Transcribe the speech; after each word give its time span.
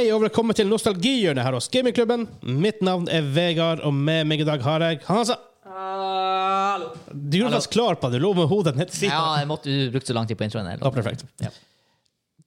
Hei 0.00 0.06
og 0.16 0.22
velkommen 0.22 0.56
til 0.56 0.64
nostalgihjørnet 0.64 1.44
her 1.44 1.52
hos 1.52 1.66
Gamingklubben. 1.68 2.22
Mitt 2.56 2.78
navn 2.80 3.02
er 3.12 3.26
Vegard, 3.34 3.82
og 3.84 3.92
med 3.92 4.24
meg 4.30 4.40
i 4.40 4.46
dag 4.48 4.62
har 4.64 4.80
jeg 4.80 5.02
Hansa. 5.04 5.34
Hallo. 5.68 6.86
Du 7.12 7.36
gjorde 7.36 7.58
faktisk 7.58 7.74
klar 7.74 7.98
på 8.00 8.08
det. 8.08 8.16
Du 8.16 8.24
lå 8.24 8.30
med 8.38 8.48
hodet 8.48 8.72
ned 8.78 8.88
til 8.94 9.10
Ja, 9.10 9.34
jeg 9.42 9.50
måtte 9.50 9.68
du 9.68 9.90
brukte 9.92 10.08
så 10.08 10.16
lang 10.16 10.24
tid 10.30 10.38
på 10.40 10.46
introen. 10.46 10.70
eller? 10.70 10.80
Ja, 10.80 10.90
perfekt. 10.94 11.26
Ja. 11.44 11.50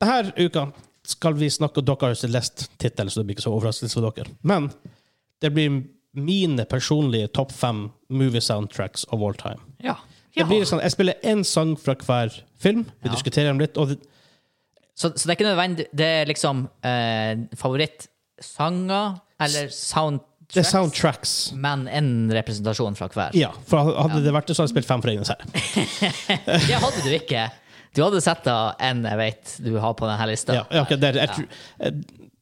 Denne 0.02 0.34
uka 0.48 0.64
skal 1.06 1.38
vi 1.38 1.52
snakke 1.54 1.84
om 1.84 1.86
Dere 1.92 2.08
har 2.08 2.16
jo 2.18 2.32
lest 2.34 2.66
tittelen, 2.82 3.14
så 3.14 3.22
det 3.22 3.28
blir 3.30 3.38
ikke 3.38 3.46
så 3.46 3.54
overraskelse 3.54 4.00
for 4.02 4.10
dere. 4.10 4.34
Men 4.42 4.72
det 5.46 5.54
blir 5.54 5.84
mine 6.18 6.66
personlige 6.66 7.30
topp 7.38 7.54
fem 7.54 7.92
movie 8.10 8.42
soundtracks 8.42 9.06
of 9.14 9.22
all 9.22 9.38
time. 9.38 9.62
Ja. 9.78 10.00
Det 10.34 10.48
blir 10.50 10.66
sånn, 10.66 10.82
Jeg 10.82 10.96
spiller 10.98 11.22
én 11.22 11.46
sang 11.46 11.76
fra 11.78 11.94
hver 11.94 12.34
film. 12.58 12.88
Vi 13.04 13.10
Ja. 13.10 13.14
diskuterer 13.14 13.54
dem 13.54 13.60
litt. 13.60 13.78
Og 13.78 13.90
det, 13.90 14.00
Så, 14.96 15.10
så 15.18 15.26
det 15.26 15.32
er 15.34 15.38
ikke 15.40 15.48
nødvendig 15.48 15.86
Det 15.98 16.06
er 16.22 16.28
liksom 16.30 16.68
eh, 16.86 17.40
favorittsanger 17.58 19.16
eller 19.44 19.72
soundtracks, 19.74 20.30
det 20.54 20.62
er 20.62 20.68
soundtracks. 20.70 21.32
men 21.58 21.88
en 21.90 22.10
representasjon 22.32 22.96
fra 22.96 23.08
hver. 23.12 23.34
Ja, 23.36 23.50
for 23.68 23.90
hadde 23.98 24.22
det 24.24 24.34
vært 24.36 24.48
det, 24.52 24.56
så 24.56 24.62
hadde 24.64 24.70
jeg 24.70 24.76
spilt 24.78 24.90
fem 24.92 25.02
for 25.02 25.10
Ringenes 25.10 25.32
herre. 25.34 26.60
Det 26.68 26.78
hadde 26.84 27.02
du 27.04 27.10
ikke. 27.18 27.48
Du 27.94 28.04
hadde 28.06 28.22
sett 28.26 28.46
da 28.46 28.58
en 28.82 29.04
jeg 29.06 29.20
vet 29.20 29.56
du 29.66 29.72
har 29.82 29.94
på 29.98 30.08
denne 30.10 30.28
lista. 30.30 30.56
Ja, 30.62 30.64
ja, 30.74 30.84
ok, 30.86 30.94
det 31.02 31.10
er- 31.12 31.20
jeg 31.24 31.48
eh, 31.80 31.98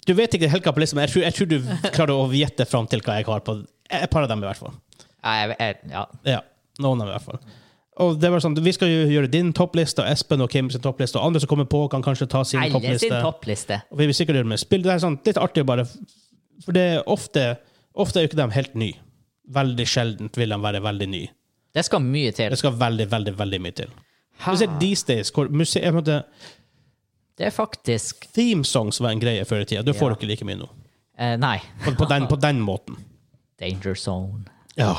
Du 0.07 0.13
vet 0.17 0.33
ikke 0.35 0.49
helt 0.51 0.63
hva 0.67 0.73
på 0.75 0.81
listen, 0.83 0.97
men 0.99 1.07
jeg 1.07 1.13
tror, 1.13 1.23
jeg 1.27 1.35
tror 1.37 1.49
du 1.51 1.89
klarer 1.95 2.13
å 2.17 2.27
gjette 2.35 2.65
fram 2.67 2.87
til 2.91 3.01
hva 3.05 3.19
jeg 3.19 3.27
har 3.27 3.43
på 3.47 3.57
et 3.91 4.09
par 4.11 4.23
av 4.25 4.29
dem, 4.31 4.43
i 4.43 4.47
hvert 4.49 4.57
fall. 4.59 4.73
Jeg, 5.23 5.55
jeg, 5.59 5.75
ja. 5.91 6.05
Ja, 6.25 6.39
noen 6.81 7.01
av 7.03 7.07
dem 7.07 7.11
i 7.11 7.17
hvert 7.17 7.27
fall. 7.27 7.41
Og 7.99 8.19
det 8.21 8.29
var 8.31 8.39
sånn, 8.39 8.55
Vi 8.63 8.71
skal 8.71 8.87
jo 8.87 9.07
gjøre 9.11 9.27
din 9.31 9.51
toppliste, 9.53 9.99
og 10.01 10.07
Espen 10.07 10.41
og 10.41 10.49
Kim 10.49 10.69
sin 10.71 10.81
toppliste, 10.81 11.19
og 11.19 11.25
andre 11.27 11.39
som 11.41 11.47
kommer 11.51 11.65
på, 11.65 11.89
kan 11.91 12.01
kanskje 12.01 12.27
ta 12.29 12.43
sin 12.43 12.59
Alle 12.61 12.71
sin 12.71 12.81
toppliste. 12.81 13.21
toppliste. 13.21 13.81
Og 13.91 13.97
vi 13.97 14.05
vil 14.07 14.15
sikkert 14.15 14.35
gjøre 14.35 14.43
det 14.47 14.53
med 14.53 14.59
spill. 14.59 14.81
Det 14.81 14.91
er 14.93 14.99
sånn 15.03 15.19
litt 15.25 15.37
artig 15.37 15.65
bare 15.65 15.85
For 16.65 16.71
det 16.71 16.81
er 16.97 17.03
ofte 17.07 17.57
Ofte 17.93 18.19
er 18.19 18.23
jo 18.23 18.29
ikke 18.29 18.37
de 18.47 18.51
helt 18.55 18.75
nye. 18.75 18.93
Veldig 19.51 19.85
sjeldent 19.85 20.37
vil 20.37 20.49
de 20.49 20.55
være 20.63 20.79
veldig 20.81 21.07
nye. 21.09 21.27
Det 21.75 21.83
skal 21.85 21.99
mye 21.99 22.31
til. 22.31 22.49
Det 22.49 22.57
skal 22.57 22.71
veldig, 22.71 23.09
veldig 23.11 23.33
veldig 23.37 23.59
mye 23.61 23.71
til. 23.75 23.89
Spesielt 24.39 24.79
these 24.79 25.03
days, 25.05 25.29
hvor 25.31 25.49
museet 25.51 25.93
måtte, 25.93 26.23
Det 27.37 27.45
er 27.47 27.49
faktisk 27.51 28.27
Theme 28.33 28.63
songs 28.63 28.99
var 29.01 29.09
en 29.11 29.19
greie 29.19 29.43
før 29.45 29.61
i 29.61 29.65
tida. 29.65 29.83
Du 29.83 29.91
får 29.93 30.09
Ja. 30.11 30.15
ikke 30.15 30.27
like 30.27 30.45
mye 30.45 30.55
nå. 30.55 30.69
eh, 31.19 31.35
Nei. 31.37 31.57
På, 31.83 31.91
på, 31.91 32.05
den, 32.07 32.27
på 32.27 32.39
den 32.39 32.61
måten. 32.61 32.95
Danger 33.59 33.95
zone. 33.95 34.45
Ja. 34.77 34.93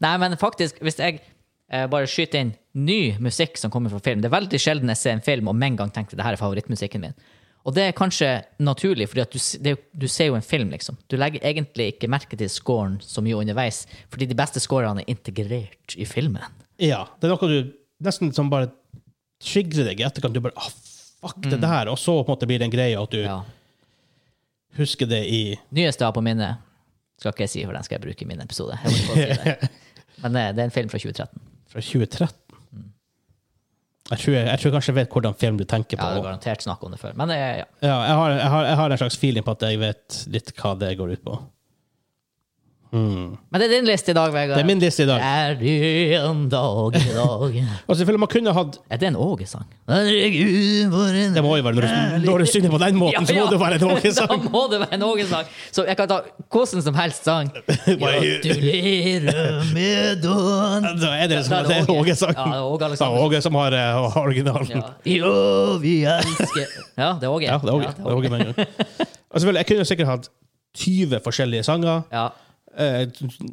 Nei, 0.00 0.16
men 0.18 0.36
faktisk, 0.36 0.80
hvis 0.82 0.98
jeg 0.98 1.20
bare 1.68 2.06
skyte 2.08 2.38
inn 2.40 2.54
ny 2.78 3.16
musikk 3.20 3.58
som 3.60 3.70
kommer 3.70 3.90
fra 3.92 3.98
film 4.00 4.20
Det 4.22 4.28
er 4.30 4.36
veldig 4.38 4.58
sjelden 4.62 4.88
jeg 4.92 4.96
ser 5.00 5.12
en 5.16 5.24
film 5.26 5.48
og 5.50 5.56
med 5.58 5.72
en 5.74 5.76
gang 5.82 5.90
tenker 5.92 6.16
det 6.16 6.24
her 6.24 6.32
er 6.36 6.40
favorittmusikken 6.40 7.02
min. 7.04 7.14
Og 7.68 7.74
det 7.76 7.82
er 7.88 7.92
kanskje 7.98 8.28
naturlig, 8.64 9.08
for 9.10 9.20
du, 9.28 9.72
du 9.92 10.06
ser 10.08 10.30
jo 10.30 10.36
en 10.38 10.44
film, 10.46 10.70
liksom. 10.72 10.96
Du 11.10 11.16
legger 11.20 11.42
egentlig 11.44 11.90
ikke 11.92 12.08
merke 12.08 12.38
til 12.38 12.48
scoren 12.48 12.94
så 13.04 13.20
mye 13.20 13.36
underveis, 13.36 13.82
fordi 14.08 14.28
de 14.30 14.36
beste 14.38 14.62
scorene 14.64 15.02
er 15.02 15.10
integrert 15.12 15.96
i 16.00 16.06
filmen. 16.08 16.40
ja. 16.80 17.02
Det 17.20 17.28
er 17.28 17.34
noe 17.34 17.50
du 17.50 17.72
nesten 18.06 18.32
som 18.32 18.48
bare 18.48 18.70
trigger 19.42 19.84
deg 19.90 20.00
i 20.00 20.06
etterkant. 20.06 20.32
Du 20.38 20.40
bare 20.40 20.56
ah, 20.56 20.70
fuck 21.20 21.42
det 21.44 21.60
der. 21.60 21.90
Og 21.92 21.98
så 22.00 22.14
på 22.22 22.24
en 22.30 22.36
måte 22.38 22.48
blir 22.48 22.62
det 22.62 22.70
en 22.70 22.76
greie 22.78 22.96
at 22.96 23.10
du 23.12 23.18
Mm. 23.20 23.26
Ja. 23.28 23.42
husker 24.78 25.06
det 25.10 25.20
i 25.26 25.42
Nyeste 25.74 26.04
jeg 26.04 26.08
har 26.08 26.14
på 26.16 26.22
minnet, 26.24 26.62
skal 27.18 27.32
ikke 27.34 27.44
jeg 27.44 27.52
si, 27.52 27.64
for 27.66 27.74
den 27.76 27.84
skal 27.84 27.98
jeg 27.98 28.06
bruke 28.06 28.24
i 28.24 28.28
min 28.30 28.40
episode. 28.40 28.78
Si 28.86 29.18
det. 29.18 29.56
Men 30.22 30.36
eh, 30.36 30.52
det 30.54 30.62
er 30.62 30.70
en 30.70 30.74
film 30.74 30.88
fra 30.88 30.98
2013. 31.02 31.42
fra 31.68 31.80
2013. 31.84 32.34
Jeg 34.08 34.18
tror, 34.22 34.34
jeg, 34.38 34.58
tror 34.62 34.72
kanskje 34.72 34.88
jeg 34.94 34.96
vet 35.02 35.10
hvordan 35.12 35.34
film 35.36 35.56
du 35.60 35.64
tenker 35.68 35.98
Ja, 35.98 36.00
på. 36.00 36.14
det 36.14 36.20
er 36.22 36.26
garantert 36.30 36.62
snakk 36.64 36.84
om 36.86 36.94
det 36.94 37.00
før. 37.02 37.12
Men 37.20 37.28
det 37.28 37.36
er, 37.36 37.56
ja. 37.60 37.66
Ja, 37.84 37.96
jeg, 38.08 38.14
har, 38.16 38.30
jeg, 38.38 38.48
har, 38.54 38.64
jeg 38.70 38.76
har 38.80 38.94
en 38.94 39.00
slags 39.02 39.18
feeling 39.20 39.44
på 39.44 39.52
at 39.52 39.64
jeg 39.68 39.80
vet 39.82 40.20
litt 40.32 40.52
hva 40.56 40.72
det 40.80 40.94
går 40.96 41.12
ut 41.12 41.24
på. 41.26 41.34
Hmm. 42.88 43.36
Men 43.52 43.60
det 43.60 43.66
er 43.66 43.72
din 43.76 43.84
liste 43.84 44.10
i 44.10 44.14
dag, 44.16 44.32
Vegard. 44.32 44.56
Det 44.56 44.62
er 44.62 44.66
min 44.68 44.78
liste 44.80 45.02
i 45.04 45.06
dag. 45.06 45.20
Er 45.20 45.54
det 45.60 46.14
en 46.16 46.48
dag 46.48 46.94
i 46.96 47.12
dag 47.12 47.66
Altså, 47.88 47.98
selvfølgelig 47.98 48.20
man 48.22 48.28
kunne 48.32 48.52
hatt 48.56 48.78
Er 48.88 48.96
det 48.96 49.06
en 49.10 49.16
Åge-sang? 49.16 49.66
Det 49.88 51.42
må 51.44 51.56
jo 51.58 51.62
være 51.66 51.74
når 51.74 51.82
du, 51.84 51.88
når 52.24 52.38
du 52.38 52.46
synger 52.46 52.70
på 52.72 52.78
den 52.80 52.96
måten, 53.02 53.26
så 53.28 53.34
må 53.36 53.46
det 53.52 53.60
være 53.60 53.74
en 53.74 53.82
Åge-sang. 53.90 54.44
må 54.54 54.62
det 54.72 54.80
være 54.80 54.94
en 54.94 55.02
Åge-sang. 55.02 55.44
Så 55.72 55.84
jeg 55.84 55.96
kan 56.00 56.08
ta 56.08 56.18
hvordan 56.48 56.82
som 56.88 56.94
helst 56.96 57.24
sang. 57.28 57.52
Gratulerer 57.52 59.60
med 59.74 60.16
dagen. 60.24 60.82
Da 61.02 61.08
er 61.12 61.26
det, 61.28 61.36
liksom, 61.42 61.64
det 61.68 61.76
er. 61.76 61.84
Åge-sang. 61.92 62.34
Ja, 62.38 62.44
det 62.48 62.56
er 62.56 62.62
Åge 62.72 62.88
Det 62.88 63.00
er 63.00 63.04
Åge 63.26 63.40
som 63.44 63.54
har 63.60 63.72
uh, 63.76 64.16
originalen. 64.16 64.80
Ja. 64.80 64.82
Jo, 65.04 65.76
vi 65.84 66.04
elsker 66.08 66.64
Ja, 66.96 67.12
det 67.20 67.28
er 67.28 67.32
Åge. 67.36 67.46
Ja, 67.46 67.58
det 67.60 67.68
er 67.68 67.74
Åge. 67.74 67.84
Det 67.96 68.00
er 68.00 68.04
Åge 68.16 68.28
Det 68.28 68.34
er 68.40 68.44
Åge. 69.44 69.56
Jeg 69.58 69.66
kunne 69.66 69.84
sikkert 69.84 70.08
hatt 70.16 70.28
20 70.78 71.20
forskjellige 71.24 71.64
sanger. 71.68 72.02
Ja. 72.12 72.28
Eh, 72.76 73.06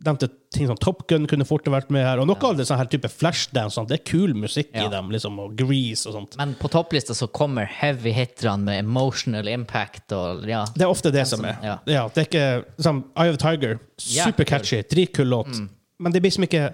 nevnte 0.04 0.28
ting 0.52 0.68
som 0.68 0.76
Top 0.78 1.08
Gun 1.08 1.26
kunne 1.26 1.46
fort 1.48 1.64
vært 1.66 1.90
med 1.90 2.04
her. 2.06 2.20
Og 2.20 2.28
noe 2.28 2.38
av 2.44 2.58
det 2.58 2.66
sånn 2.68 2.78
her 2.78 2.86
type 2.92 3.08
flashdance. 3.10 3.74
Sånt. 3.78 3.88
Det 3.90 4.00
er 4.02 4.04
kul 4.12 4.34
musikk 4.36 4.70
Ja. 4.76 4.86
i 4.86 4.90
dem. 4.92 5.10
liksom, 5.10 5.40
Og 5.40 5.56
Grease 5.56 6.06
og 6.08 6.14
sånt. 6.14 6.38
Men 6.38 6.54
på 6.56 6.70
topplista 6.70 7.14
så 7.16 7.28
kommer 7.32 7.66
heavy 7.66 8.12
hitterne 8.12 8.64
med 8.64 8.80
emotional 8.86 9.48
impact 9.48 10.12
og 10.12 10.44
ja. 10.48 10.66
Det 10.76 10.82
er 10.84 10.88
ofte 10.92 11.12
det 11.12 11.26
som 11.28 11.40
som- 11.40 11.46
er. 11.46 11.58
ja. 11.64 11.78
Ja, 11.88 12.08
det 12.10 12.18
er 12.18 12.30
ikke 12.30 12.66
som 12.84 13.06
Eye 13.18 13.30
of 13.30 13.38
Tiger. 13.38 13.56
Tiger. 13.56 13.80
Ja, 14.18 14.26
Supercatchy. 14.26 14.84
Dritkul 14.90 15.28
låt. 15.30 15.48
Mm. 15.48 15.70
Men 16.00 16.12
det 16.12 16.22
blir 16.22 16.32
som 16.34 16.44
ikke 16.44 16.74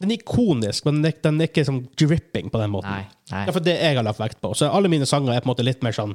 Den 0.00 0.10
er 0.12 0.16
ikonisk, 0.16 0.84
men 0.86 1.02
den 1.02 1.12
er, 1.12 1.16
den 1.22 1.40
er 1.42 1.46
ikke 1.46 1.64
sånn 1.66 1.86
dripping 1.94 2.48
på 2.50 2.58
den 2.58 2.70
måten. 2.70 2.88
Nei. 2.90 3.06
nei. 3.30 3.44
Det 3.44 3.48
er 3.48 3.52
for 3.52 3.60
det 3.60 3.80
jeg 3.82 3.96
har 3.96 4.02
lagt 4.02 4.18
vekt 4.18 4.40
på. 4.40 4.54
Så 4.56 4.70
alle 4.72 4.88
mine 4.88 5.04
sanger 5.04 5.34
er 5.34 5.40
på 5.40 5.48
en 5.50 5.54
måte 5.54 5.62
litt 5.64 5.82
mer 5.82 5.92
sånn 5.92 6.14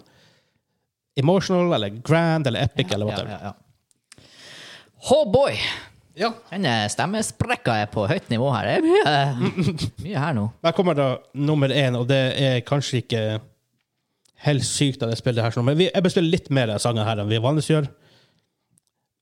emotional 1.16 1.72
eller 1.74 1.90
grand 1.90 2.48
eller 2.48 2.62
epic 2.66 2.92
eller 2.92 3.06
Ja, 3.06 3.12
whatever. 3.12 3.54
Oh 5.12 5.26
boy! 5.32 5.58
Ja. 6.16 6.30
Denne 6.48 6.86
stemmesprekka 6.92 7.74
er 7.84 7.90
på 7.92 8.06
høyt 8.08 8.30
nivå 8.32 8.48
her. 8.56 8.70
Det 8.70 9.02
er 9.04 9.36
mye, 9.36 9.90
mye 10.06 10.22
her 10.24 10.38
nå. 10.38 10.46
Der 10.64 10.76
kommer 10.78 10.96
da 10.98 11.10
nummer 11.36 11.72
én, 11.74 11.98
og 12.00 12.08
det 12.10 12.22
er 12.40 12.62
kanskje 12.68 13.02
ikke 13.04 13.24
helt 14.46 14.66
sykt 14.68 15.04
at 15.04 15.12
jeg 15.12 15.20
spiller 15.22 15.42
det 15.42 15.50
her 15.56 15.66
men 15.66 15.78
vi, 15.80 15.90
jeg 15.90 16.04
bør 16.04 16.14
spille 16.14 16.32
litt 16.32 16.50
mer 16.54 16.72
av 16.74 16.82
sangene 16.84 17.06
her 17.08 17.22
enn 17.22 17.32
vi 17.32 17.42
vanligvis 17.44 17.72
gjør. 17.72 17.90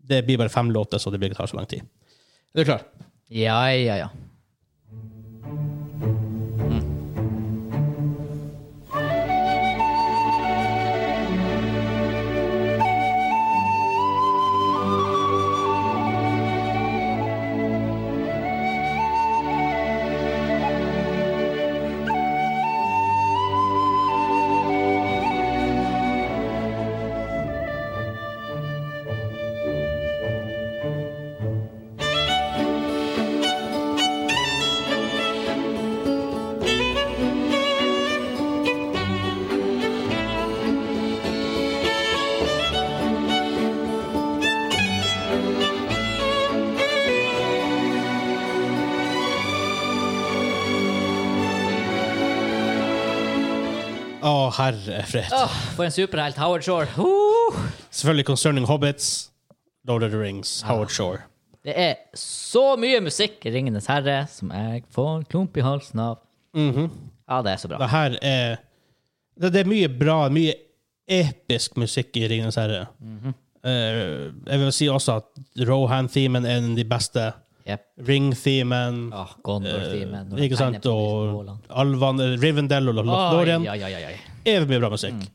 Det 0.04 0.22
blir 0.28 0.40
bare 0.42 0.54
fem 0.54 0.70
låter, 0.74 1.00
så 1.00 1.12
det 1.14 1.22
blir 1.22 1.32
ikke 1.32 1.40
tar 1.42 1.50
så 1.50 1.58
lang 1.58 1.70
tid. 1.72 1.86
Er 2.54 2.62
du 2.62 2.70
klar? 2.70 2.86
Ja, 3.34 3.58
ja, 3.72 3.98
ja. 4.04 4.10
Herre 54.58 55.04
fred. 55.10 55.30
Åh, 55.34 55.54
for 55.76 55.86
en 55.88 55.92
superhelt. 55.96 56.38
Howard 56.38 56.64
Shore. 56.66 56.88
Uh! 56.98 57.60
Selvfølgelig 57.92 58.26
Concerning 58.26 58.66
Hobbits, 58.70 59.30
Lord 59.88 60.04
of 60.04 60.12
the 60.12 60.20
Rings, 60.20 60.62
Howard 60.68 60.90
Shore. 60.94 61.22
Det 61.64 61.74
er 61.80 61.96
så 62.20 62.76
mye 62.80 63.00
musikk 63.06 63.46
i 63.48 63.52
Ringenes 63.56 63.86
herre 63.88 64.26
som 64.28 64.50
jeg 64.52 64.84
får 64.92 65.24
klump 65.32 65.56
i 65.58 65.64
halsen 65.64 66.02
av. 66.04 66.18
Ja, 66.56 67.40
det 67.46 67.54
er 67.54 67.62
så 67.62 67.70
bra. 67.72 67.78
Det 67.80 67.88
her 67.94 68.18
er 68.22 68.58
det, 69.40 69.54
det 69.56 69.62
er 69.64 69.70
mye 69.72 69.88
bra, 69.90 70.18
mye 70.30 70.54
episk 71.10 71.78
musikk 71.80 72.18
i 72.20 72.28
Ringenes 72.30 72.60
herre. 72.60 72.84
Eh, 73.64 74.28
jeg 74.44 74.60
vil 74.60 74.74
si 74.76 74.90
også 74.92 75.16
at 75.22 75.66
Rohan-themen 75.70 76.46
er 76.46 76.60
en 76.60 76.74
av 76.74 76.78
de 76.82 76.86
beste. 76.86 77.30
Yep. 77.64 77.84
Ring-themen. 78.10 78.98
Ah, 79.16 79.32
Gondor-themen. 79.44 80.34
Uh, 80.34 80.38
Eh, 80.38 80.46
ikke 80.50 80.60
sant? 80.60 80.84
Og 80.92 81.32
målene. 81.32 81.58
Alvan, 81.72 82.20
Rivendell 82.44 82.92
og 82.92 83.00
Lothlorien. 83.00 83.64
Evig 84.46 84.70
mye 84.70 84.80
bra 84.84 84.90
musikk. 84.94 85.26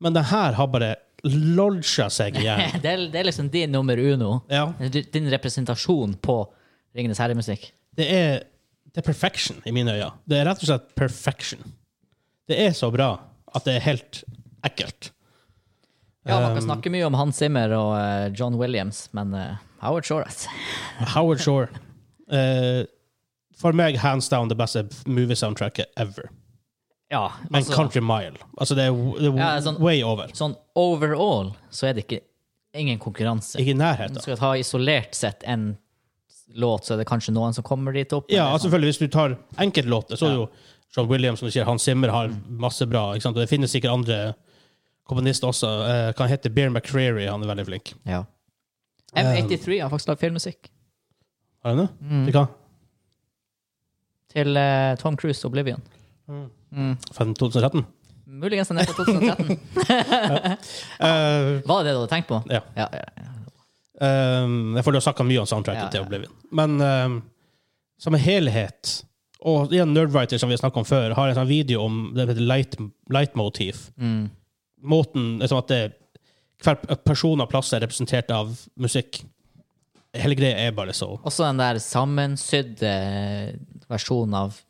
Men 0.00 0.16
det 0.16 0.26
her 0.30 0.56
har 0.58 0.68
bare 0.72 0.94
lodga 1.26 2.08
seg 2.12 2.36
igjen. 2.38 2.60
Det 2.82 2.90
er, 2.92 3.06
det 3.10 3.20
er 3.22 3.28
liksom 3.30 3.48
din 3.50 3.72
nummer 3.72 3.98
uno. 3.98 4.42
Ja, 4.52 4.68
Din 5.12 5.30
representasjon 5.32 6.14
på 6.22 6.36
Ringenes 6.96 7.18
herre-musikk. 7.20 7.70
det 7.96 8.06
er, 8.12 8.44
det 8.92 9.02
er 9.02 9.06
perfection 9.06 9.58
i 9.68 9.72
mine 9.72 9.92
øyne. 9.96 10.10
Det 10.28 10.38
er 10.38 10.46
rett 10.48 10.62
og 10.62 10.68
slett 10.70 10.94
perfection. 10.96 11.60
Det 12.48 12.56
er 12.66 12.72
så 12.76 12.88
bra 12.94 13.10
at 13.56 13.64
det 13.66 13.74
er 13.78 13.84
helt 13.88 14.22
ekkelt. 14.64 15.10
Ja, 16.26 16.40
man 16.42 16.56
kan 16.56 16.64
snakke 16.64 16.90
mye 16.90 17.06
om 17.06 17.14
Hans 17.14 17.38
Zimmer 17.38 17.70
og 17.76 17.92
eh, 17.98 18.28
John 18.34 18.56
Williams, 18.58 19.04
men 19.14 19.34
uh, 19.34 19.58
Howard 19.82 20.04
Shore, 20.08 20.24
altså. 20.26 20.50
Howard 21.14 21.42
Shore. 21.44 21.68
Uh, 22.26 22.82
for 23.56 23.76
meg 23.76 23.98
hands 24.02 24.28
down 24.32 24.50
det 24.50 24.56
beste 24.58 24.82
movie-soundtracket 25.06 25.92
ever. 25.96 26.28
Ja, 27.10 27.32
Men 27.50 27.60
altså, 27.60 27.74
Country 27.76 28.00
Mile. 28.02 28.36
Altså, 28.58 28.74
det 28.74 28.86
er, 28.88 28.96
det 29.20 29.28
er 29.30 29.36
Ja, 29.38 29.50
sånn- 29.62 29.78
way 29.80 30.02
over. 30.02 30.26
sånn 30.34 30.56
overall 30.74 31.52
så 31.70 31.86
er 31.88 31.94
det 31.94 32.06
ikke 32.06 32.20
ingen 32.74 32.98
konkurranse. 32.98 33.60
Ikke 33.60 33.74
i 33.74 33.78
nærheten. 33.78 34.20
Skal 34.20 34.36
ta 34.36 34.52
isolert 34.58 35.14
sett 35.14 35.44
en 35.46 35.76
låt, 36.54 36.84
så 36.84 36.94
er 36.94 36.98
det 36.98 37.06
kanskje 37.06 37.32
noen 37.34 37.54
som 37.54 37.64
kommer 37.64 37.92
dit 37.92 38.12
opp. 38.12 38.26
Ja, 38.30 38.48
altså, 38.52 38.68
selvfølgelig, 38.68 38.90
hvis 38.94 38.98
du 38.98 39.08
tar 39.08 39.36
enkeltlåter, 39.58 40.16
så 40.18 40.26
er 40.26 40.30
det 40.34 40.40
jo 40.40 40.48
John 40.96 41.08
Williams, 41.08 41.38
som 41.38 41.46
du 41.48 41.52
sier, 41.52 41.64
Hans 41.64 41.82
Zimmer 41.82 42.08
har 42.10 42.28
masse 42.48 42.86
bra. 42.88 43.12
Ikke 43.14 43.22
sant? 43.22 43.36
Og 43.36 43.42
det 43.44 43.50
finnes 43.50 43.70
sikkert 43.70 43.92
andre 43.92 44.34
komponister 45.06 45.48
også. 45.48 45.70
Eh, 45.88 46.12
kan 46.18 46.28
hete 46.28 46.50
Bear 46.52 46.70
McCreary, 46.70 47.26
han 47.28 47.42
er 47.42 47.54
veldig 47.54 47.66
flink. 47.66 47.94
Ja. 48.06 48.24
M83 49.14 49.80
har 49.80 49.88
faktisk 49.90 50.08
lagd 50.10 50.20
filmmusikk 50.20 50.66
Har 51.64 51.70
han 51.74 51.78
det? 51.86 51.88
Mm. 52.02 52.24
Til 52.26 52.32
hva? 52.34 52.48
til 54.36 54.56
eh, 54.60 54.94
Tom 55.00 55.16
Cruise 55.16 55.44
Oblivion. 55.46 55.80
Mm. 56.28 56.50
Fra 57.12 57.24
2013? 57.24 57.84
Muligens 58.26 58.68
den 58.68 58.78
er 58.82 58.88
fra 58.90 59.04
2013. 59.06 59.58
uh, 61.00 61.62
Var 61.70 61.78
det 61.82 61.86
det 61.86 61.94
du 61.94 62.00
hadde 62.00 62.10
tenkt 62.10 62.28
på? 62.28 62.40
ja. 62.50 62.60
Ja, 62.76 62.88
ja, 62.92 63.04
ja. 63.16 63.32
Um, 63.96 64.74
jeg 64.76 64.84
føler 64.84 64.98
du 64.98 65.00
har 65.00 65.04
snakka 65.06 65.24
mye 65.24 65.40
om 65.40 65.46
soundtracket 65.48 65.86
Ja, 65.86 65.92
til. 65.94 66.02
Oblivion. 66.04 66.32
Men 66.52 66.74
um, 66.84 67.14
som 67.96 68.12
en 68.12 68.20
helhet 68.20 68.90
Og 69.40 69.72
igjen 69.72 69.94
Nerdwriter, 69.96 70.36
som 70.42 70.50
vi 70.50 70.56
har 70.56 70.60
snakket 70.60 70.82
om 70.82 70.88
før, 70.88 71.14
har 71.16 71.30
en 71.30 71.38
sånn 71.38 71.48
video 71.48 71.80
om 71.86 72.10
det 72.16 72.26
heter 72.28 72.42
light, 72.44 72.76
leitmotiv. 73.08 73.86
Mm. 73.96 74.26
Måten 74.84 75.38
liksom 75.40 75.62
at 75.62 75.70
det, 75.72 75.80
Hver 76.64 76.76
person 77.06 77.40
og 77.40 77.48
plass 77.52 77.72
er 77.76 77.80
representert 77.86 78.28
av 78.36 78.52
musikk. 78.80 79.22
Hele 80.16 80.36
greia 80.36 80.66
er 80.66 80.76
bare 80.76 80.92
så 80.96 81.14
Også 81.22 81.44
den 81.46 81.58
der 81.60 81.80
sammensydde 81.80 82.92
versjonen 83.92 84.36
av 84.44 84.60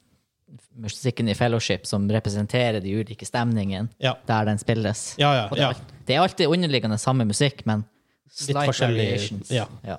musikken 0.77 1.29
i 1.29 1.35
Fellowship 1.35 1.87
som 1.87 2.05
representerer 2.11 2.81
de 2.81 2.93
ulike 3.01 3.27
stemningene 3.27 3.89
Ja, 3.99 4.15
der 4.27 4.45
den 4.45 4.59
spilles. 4.59 5.15
ja. 5.19 5.33
ja, 5.35 5.45
Og 5.51 5.57
det, 5.57 5.63
er 5.63 5.63
ja. 5.63 5.69
alt, 5.75 5.95
det 6.07 6.15
er 6.17 6.21
alltid 6.23 6.47
underliggende 6.53 6.99
samme 6.99 7.25
musikk, 7.27 7.65
men 7.67 7.85
slight 8.31 8.67
forskjellig, 8.71 9.07
variations. 9.11 9.51
ja. 9.51 9.67
Ja. 9.85 9.97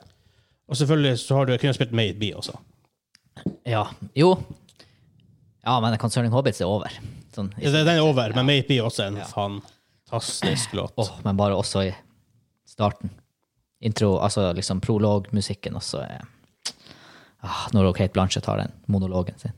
Og 0.67 0.75
selvfølgelig 0.77 1.19
så 1.19 1.35
har 1.35 1.45
du 1.47 1.57
kunnet 1.57 1.75
spilt 1.75 1.91
Made 1.95 2.17
Be 2.19 2.31
også. 2.35 2.57
ja. 3.65 3.85
Jo. 4.15 4.37
Ja, 5.67 5.79
men 5.83 5.97
Concerning 5.99 6.31
Hobbits 6.33 6.61
er 6.61 6.65
over. 6.71 6.91
Sånn, 7.35 7.51
Ja, 7.59 7.71
Den 7.71 7.87
er 7.87 7.99
over, 8.01 8.31
men 8.35 8.45
Made 8.45 8.67
Be 8.67 8.77
er 8.79 8.87
også 8.87 9.03
en 9.07 9.17
fantastisk 9.27 10.73
låt. 10.73 10.93
Åh, 10.97 11.11
men 11.25 11.37
bare 11.37 11.55
også 11.55 11.83
i 11.89 11.93
starten. 12.65 13.09
Intro, 13.81 14.17
altså 14.19 14.53
liksom 14.57 14.79
prologmusikken 14.81 15.75
også 15.77 15.99
er 16.01 16.23
ah, 17.43 17.67
Når 17.73 17.91
Kate 17.93 18.13
Blanchett 18.15 18.45
har 18.49 18.57
den 18.57 18.71
monologen 18.87 19.37
sin. 19.37 19.51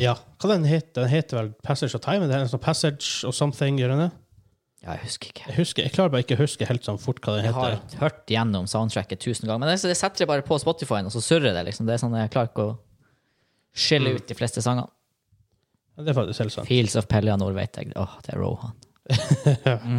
Ja, 0.00 0.16
Hva 0.42 0.48
den 0.50 0.64
heter 0.66 1.04
den? 1.04 1.10
heter 1.12 1.36
vel 1.38 1.50
Passage 1.62 1.94
of 1.94 2.02
Time? 2.02 2.26
Det 2.26 2.34
er 2.34 2.42
en 2.42 2.50
sånn 2.50 2.62
Passage 2.64 3.26
of 3.28 3.36
Something, 3.38 3.76
gjør 3.78 3.92
den 3.94 4.00
det? 4.06 4.10
Ja, 4.82 4.94
jeg 4.96 5.04
husker 5.04 5.28
ikke. 5.30 5.44
Jeg, 5.46 5.56
husker, 5.60 5.84
jeg 5.84 5.92
klarer 5.92 6.10
bare 6.14 6.24
ikke 6.24 6.38
å 6.38 6.40
huske 6.40 6.66
helt 6.66 6.86
sånn 6.88 6.98
fort 6.98 7.20
hva 7.22 7.34
den 7.36 7.44
Jeg 7.50 7.54
har 7.54 7.76
hørt 8.00 8.22
gjennom 8.32 8.66
soundtracket 8.70 9.20
tusen 9.20 9.44
ganger, 9.46 9.60
men 9.60 9.68
det, 9.74 9.76
det 9.92 9.96
setter 10.00 10.24
jeg 10.24 10.30
bare 10.30 10.42
på 10.46 10.56
Spotify-en, 10.58 11.10
og 11.10 11.12
så 11.14 11.20
surrer 11.22 11.52
det. 11.54 11.66
liksom. 11.68 11.86
Det 11.86 11.94
er 11.98 12.00
sånn 12.02 12.16
Jeg 12.16 12.32
klarer 12.32 12.48
ikke 12.50 12.64
å 12.70 12.78
skille 13.76 14.14
ut 14.16 14.24
de 14.26 14.34
fleste 14.38 14.64
sangene. 14.64 14.88
Ja, 15.98 16.02
Det 16.06 16.14
er 16.14 16.16
faktisk 16.18 16.42
helt 16.46 16.54
sant. 16.56 16.66
Fields 16.70 16.96
of 16.98 17.06
Pellianor 17.12 17.52
vet 17.54 17.76
jeg. 17.76 17.92
Åh, 18.00 18.16
det 18.26 18.34
er 18.34 18.40
Rohan. 18.40 18.74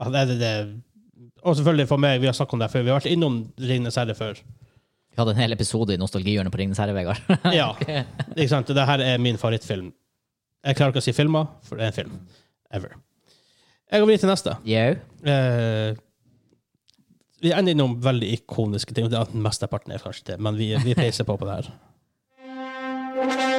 Ja, 0.00 0.08
det, 0.08 0.20
er 0.22 0.38
det. 0.40 0.52
Og 1.44 1.56
selvfølgelig 1.58 1.88
for 1.90 2.00
meg, 2.00 2.22
vi 2.22 2.28
har 2.30 2.32
snakket 2.32 2.56
om 2.56 2.62
det 2.62 2.70
før. 2.72 2.84
Vi 2.86 2.88
har 2.92 2.96
vært 3.02 3.10
innom 3.10 3.34
Ringnes 3.60 3.98
herre 4.00 4.14
før. 4.16 4.38
Vi 5.10 5.18
hadde 5.18 5.34
en 5.34 5.40
hel 5.42 5.54
episode 5.56 5.94
i 5.94 5.98
Nostalgihjørnet 6.00 6.54
på 6.54 6.60
Ringnes 6.60 6.80
herre, 6.80 6.94
Vegard. 6.96 7.22
Ja, 7.56 7.72
ikke 8.36 8.50
sant? 8.52 8.70
Det 8.70 8.86
her 8.86 9.02
er 9.04 9.22
min 9.22 9.40
favorittfilm. 9.40 9.90
Jeg 10.66 10.76
klarer 10.78 10.94
ikke 10.94 11.02
å 11.02 11.06
si 11.08 11.16
filmer, 11.16 11.48
for 11.66 11.80
det 11.80 11.86
er 11.88 11.92
en 11.92 11.98
film. 11.98 12.16
Ever. 12.70 12.94
Jeg 13.90 14.02
går 14.02 14.10
videre 14.12 14.22
til 14.22 14.30
neste. 14.30 14.56
Yeah. 14.68 15.00
Eh, 15.26 15.98
vi 17.42 17.54
ender 17.56 17.74
innom 17.74 17.96
veldig 18.04 18.28
ikoniske 18.38 18.94
ting. 18.94 19.10
Det 19.10 19.18
er 19.18 19.38
Mesteparten 19.46 19.96
er 19.96 20.02
kanskje 20.04 20.32
det, 20.32 20.40
men 20.44 20.58
vi, 20.60 20.72
vi 20.84 20.94
peiser 20.98 21.26
på 21.26 21.38
på 21.40 21.48
det 21.48 21.62
her. 21.62 21.72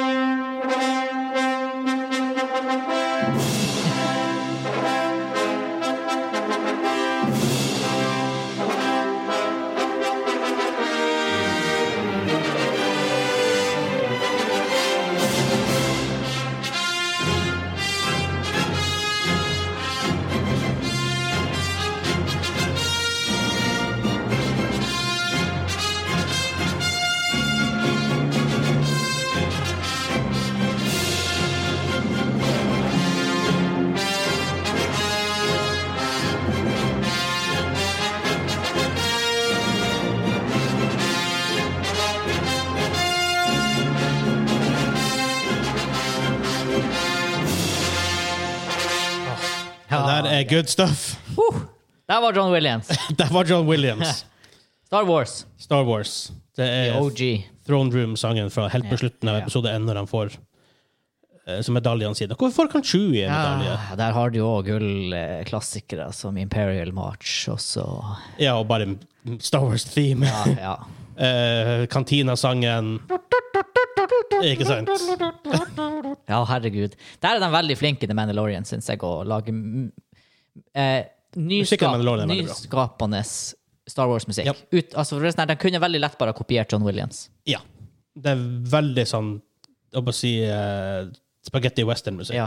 good 50.52 50.70
stuff. 50.70 51.18
Der 52.08 52.22
var 52.22 52.34
John 52.34 52.52
Williams. 52.52 52.88
Det 53.18 53.32
var 53.32 53.46
John 53.46 53.68
Williams. 53.68 54.26
Star 54.86 55.04
Wars. 55.04 55.46
Star 55.58 55.84
Wars. 55.84 56.32
Det 56.56 56.66
The 56.66 56.90
er 56.90 57.02
OG. 57.02 57.48
Throne 57.68 57.92
Room-sangen 57.92 58.50
fra 58.52 58.68
helt 58.68 58.90
på 58.90 58.98
slutten 58.98 59.30
av 59.30 59.38
episode 59.38 59.72
1, 59.72 59.86
når 59.88 60.02
han 60.02 60.10
får 60.10 60.34
eh, 61.48 61.62
som 61.64 61.78
medaljene 61.78 62.18
sine. 62.18 62.36
Hvorfor 62.36 62.68
kan 62.68 62.84
Chewie 62.84 63.24
en 63.30 63.32
medalje? 63.32 63.78
Ja, 63.78 63.96
der 64.02 64.18
har 64.18 64.34
du 64.34 64.42
jo 64.42 64.50
òg 64.58 64.68
gullklassikere 64.68 66.10
som 66.18 66.36
Imperial 66.42 66.92
March, 66.92 67.46
også. 67.54 67.86
Ja, 68.42 68.58
og 68.58 68.68
bare 68.68 68.90
Star 69.40 69.64
Wars-theme. 69.64 70.28
Ja, 70.28 70.44
ja. 70.60 70.76
uh, 71.28 71.88
Kantina-sangen. 71.88 72.98
Ikke 74.42 74.68
sant? 74.68 74.92
Ja, 76.28 76.44
herregud. 76.50 77.00
Der 77.24 77.38
er 77.38 77.46
de 77.46 77.54
veldig 77.56 77.80
flinke, 77.80 78.10
The 78.10 78.18
Mandalorian, 78.18 78.68
syns 78.68 78.92
jeg, 78.92 79.00
å 79.06 79.22
lage 79.24 79.56
eh, 80.76 81.06
nyskapende 81.36 83.24
Star 83.88 84.08
Wars-musikk. 84.08 84.46
Ja. 84.46 84.54
Ut- 84.72 84.94
Altså, 84.96 85.16
for 85.18 85.22
resten, 85.26 85.48
De 85.48 85.56
kunne 85.56 85.80
veldig 85.82 86.00
lett 86.00 86.18
bare 86.18 86.34
kopiert 86.34 86.72
John 86.72 86.84
Williams. 86.84 87.30
Ja. 87.46 87.60
Det 88.16 88.32
er 88.32 88.38
veldig 88.72 89.06
sånn 89.08 89.42
Jeg 89.92 89.98
holdt 90.00 90.08
å 90.08 90.14
si 90.16 90.30
uh, 90.48 91.08
spagetti 91.44 91.84
western-musikk. 91.84 92.36
Ja. 92.38 92.46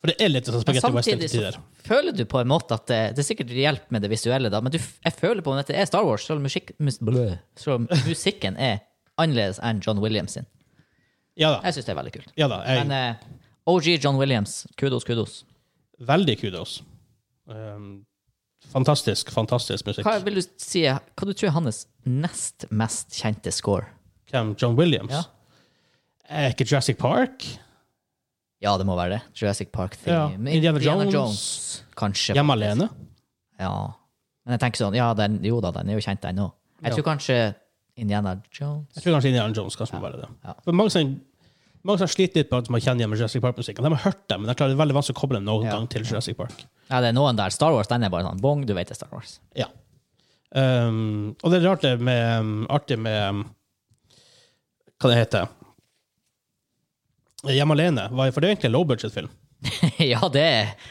For 0.00 0.08
det 0.12 0.14
er 0.20 0.28
litt 0.30 0.46
sånn 0.48 0.54
Men 0.54 0.62
spagetti 0.64 0.92
western 0.94 1.20
samtidig 1.20 1.30
til 1.30 1.40
så 1.40 1.50
tider. 1.50 1.58
føler 1.84 2.12
du 2.16 2.24
på 2.24 2.40
en 2.40 2.48
måte 2.48 2.72
at 2.76 2.86
det, 2.88 3.00
det 3.16 3.18
er 3.24 3.26
sikkert 3.28 3.50
hjelp 3.52 3.90
med 3.92 4.02
det 4.04 4.10
visuelle, 4.12 4.48
da, 4.52 4.60
men 4.64 4.72
du, 4.72 4.78
f- 4.78 4.98
jeg 5.04 5.12
føler 5.18 5.42
på 5.44 5.52
at 5.58 5.66
det 5.68 5.76
er 5.76 5.84
Star 5.88 6.04
Wars, 6.04 6.24
selv 6.24 6.40
om 6.40 6.44
musikk, 6.44 6.72
mus, 6.78 6.98
blø, 7.00 7.26
selv 7.56 7.74
om 7.82 7.86
musikken 8.08 8.56
er 8.56 8.80
annerledes 9.20 9.60
enn 9.64 9.80
John 9.84 10.00
Williams 10.00 10.32
sin. 10.38 10.46
Ja 11.36 11.50
da. 11.56 11.60
Jeg 11.68 11.74
syns 11.78 11.84
det 11.88 11.92
er 11.92 12.00
veldig 12.00 12.12
kult. 12.16 12.32
Ja 12.40 12.48
da 12.48 12.62
jeg, 12.64 12.86
Men 12.86 12.96
eh, 12.96 13.28
OG 13.66 13.90
John 14.04 14.16
Williams, 14.20 14.66
kudos, 14.80 15.04
kudos. 15.04 15.42
veldig 16.00 16.38
kudos. 16.40 16.78
Um, 17.46 18.04
fantastisk, 18.72 19.30
fantastisk 19.34 19.86
musikk. 19.86 20.06
Hva 20.06 20.18
vil 20.24 20.38
du 20.40 20.42
si, 20.56 20.84
hva 20.88 21.26
du 21.28 21.32
tror 21.34 21.50
er 21.50 21.56
hans 21.58 21.86
nest 22.08 22.66
mest 22.70 23.12
kjente 23.20 23.52
score? 23.52 23.86
Hvem? 24.30 24.54
John 24.60 24.76
Williams? 24.78 25.12
Ja. 25.12 25.24
Er 26.28 26.54
ikke 26.54 26.64
Jurassic 26.70 26.96
Park? 26.98 27.44
Ja, 28.64 28.76
det 28.80 28.86
må 28.88 28.94
være 28.96 29.18
det. 29.18 29.20
Jurassic 29.36 29.68
Park 29.72 29.98
Ja. 30.06 30.28
theme. 30.30 30.50
Indiana 30.50 30.78
Jones. 30.80 31.12
Jones, 31.12 31.84
kanskje. 31.96 32.34
Hjemme 32.34 32.52
alene? 32.56 32.88
Ja. 33.60 33.74
Men 34.46 34.56
jeg 34.56 34.60
tenker 34.60 34.84
sånn, 34.86 34.96
ja, 34.96 35.12
den, 35.14 35.38
jo 35.44 35.60
da, 35.60 35.70
den 35.70 35.90
er 35.90 35.98
jo 35.98 36.00
kjent 36.04 36.24
ennå. 36.24 36.50
Jeg 36.82 36.90
Ja. 36.90 36.96
tror 36.96 37.04
kanskje 37.12 37.54
Indiana 37.96 38.40
Jones. 38.52 38.88
Jeg 38.96 39.04
tror 39.04 39.12
kanskje 39.18 39.28
Indiana 39.28 39.52
Jones 39.54 39.76
kanskje 39.76 39.94
må 40.00 40.02
være 40.08 40.20
det. 40.22 40.28
Ja. 40.44 40.54
For 40.64 40.72
mange 40.72 40.90
som, 40.90 41.20
mange 41.84 41.98
som 42.00 42.08
sliter 42.08 42.40
litt 42.42 42.50
på 42.50 42.58
at 42.62 42.68
man 42.72 42.80
kjenner 42.80 43.02
igjen 43.04 43.10
med 43.12 43.18
Jurassic 43.20 43.42
Park-musikken. 43.44 43.84
De 43.84 43.90
har 43.94 44.04
hørt 44.06 44.22
dem, 44.28 44.40
men 44.42 44.48
det 44.48 44.54
er 44.54 44.58
klart 44.60 44.70
det 44.72 44.76
er 44.78 44.82
veldig 44.84 44.96
vanskelig 44.96 45.16
å 45.16 45.20
koble 45.20 45.36
dem 45.40 45.44
noen 45.48 45.66
Ja. 45.66 45.72
gang 45.76 45.88
til 45.92 46.02
Jurassic 46.04 46.36
Park. 46.38 46.64
Ja, 46.90 47.00
det 47.04 47.08
er 47.10 47.16
noen 47.16 47.36
der. 47.36 47.50
Star 47.50 47.72
Wars, 47.76 47.88
den 47.90 48.02
er 48.04 48.10
bare 48.10 48.24
sånn 48.24 48.40
bong, 48.40 48.64
du 48.66 48.72
vet 48.74 48.88
det 48.88 48.96
er 48.96 49.00
Star 49.02 49.12
Wars. 49.12 49.38
Ja. 49.54 49.66
Um, 50.54 51.34
og 51.42 51.50
det 51.50 51.58
er 51.62 51.68
rart 51.68 51.82
det 51.82 51.96
med 52.00 52.40
um, 52.40 52.66
artig 52.70 52.96
med 53.02 53.28
um, 53.28 53.44
Hva 55.02 55.10
det 55.10 55.16
heter 55.18 55.48
Hjemme 57.50 57.74
alene. 57.76 58.06
For 58.32 58.40
det 58.40 58.48
er 58.48 58.54
egentlig 58.54 58.70
en 58.70 58.76
low 58.76 58.84
budget-film. 58.88 59.28
ja, 60.12 60.20
det 60.32 60.44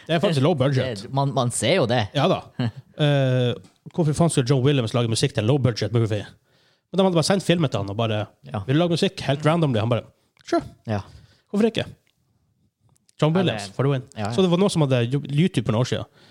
Det 0.08 0.16
er 0.16 0.20
faktisk 0.22 0.42
low 0.44 0.54
budget. 0.58 1.04
det- 1.04 1.14
man, 1.14 1.34
man 1.34 1.52
ser 1.52 1.76
jo 1.80 1.86
det. 1.90 2.08
Ja 2.14 2.28
da. 2.30 2.42
uh, 2.60 3.54
hvorfor 3.94 4.14
faen 4.18 4.30
skulle 4.34 4.50
John 4.50 4.64
Williams 4.66 4.94
lage 4.94 5.10
musikk 5.10 5.34
til 5.34 5.44
en 5.44 5.50
low 5.50 5.58
budget 5.58 5.94
movie? 5.94 6.26
Men 6.92 6.98
De 7.00 7.04
hadde 7.08 7.16
bare 7.18 7.26
sendt 7.26 7.44
filmen 7.48 7.70
til 7.74 7.82
han 7.82 7.90
og 7.90 7.98
bare 7.98 8.28
Ja. 8.46 8.62
Vil 8.68 8.76
du 8.78 8.82
lage 8.84 8.94
musikk? 8.98 9.20
Helt 9.26 9.46
randomly. 9.46 9.80
Han 9.82 9.90
bare 9.90 10.06
Sure. 10.48 10.64
Ja. 10.90 11.02
Hvorfor 11.52 11.70
ikke? 11.70 11.86
John 13.22 13.34
Williams, 13.36 13.70
for 13.76 13.86
the 13.86 13.94
win. 13.94 14.06
Ja, 14.16 14.28
ja. 14.28 14.32
Så 14.36 14.44
det 14.44 14.52
var 14.52 14.60
noen 14.60 14.74
som 14.74 14.84
hadde 14.86 15.06
YouTube 15.08 15.66
for 15.68 15.76
noen 15.76 15.84
år 15.86 15.92
siden. 15.92 16.24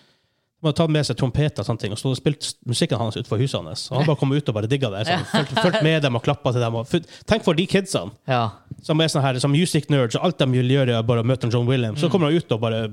De 0.63 0.69
hadde 0.69 0.79
tatt 0.79 0.93
med 0.95 1.07
seg 1.09 1.19
trompeter 1.19 1.63
og 1.63 1.67
sånne 1.67 1.83
ting, 1.83 1.95
og 1.95 1.99
stod 1.99 2.13
og 2.15 2.19
spilt 2.21 2.49
musikken 2.71 3.01
hans 3.01 3.17
utenfor 3.19 3.41
huset 3.43 3.59
hans. 3.59 3.89
Og 3.91 3.99
han 3.99 4.07
bare 4.07 4.21
kom 4.21 4.35
ut 4.35 4.51
og 4.51 4.55
bare 4.55 4.69
digga 4.71 4.93
det. 4.93 5.01
Sånn, 5.09 5.25
fulgt, 5.33 5.57
fulgt 5.59 5.83
med 5.83 6.05
dem 6.05 6.19
og 6.19 6.23
klappa 6.23 6.53
til 6.55 6.63
dem. 6.63 6.77
Og, 6.79 7.09
tenk 7.27 7.43
for 7.47 7.59
de 7.59 7.65
kidsene 7.67 8.15
ja. 8.31 8.45
som 8.87 9.03
er 9.03 9.11
sånn 9.11 9.25
her, 9.25 9.41
som 9.43 9.51
music 9.51 9.89
nerds, 9.91 10.15
og 10.21 10.29
alt 10.29 10.39
de 10.39 10.47
vil 10.53 10.71
gjøre, 10.77 11.01
er 11.01 11.09
bare 11.09 11.25
å 11.25 11.27
møte 11.27 11.51
John 11.51 11.67
Williams. 11.67 11.99
Mm. 11.99 12.05
Så 12.05 12.13
kommer 12.13 12.31
han 12.31 12.39
ut 12.39 12.55
og 12.55 12.63
bare 12.63 12.85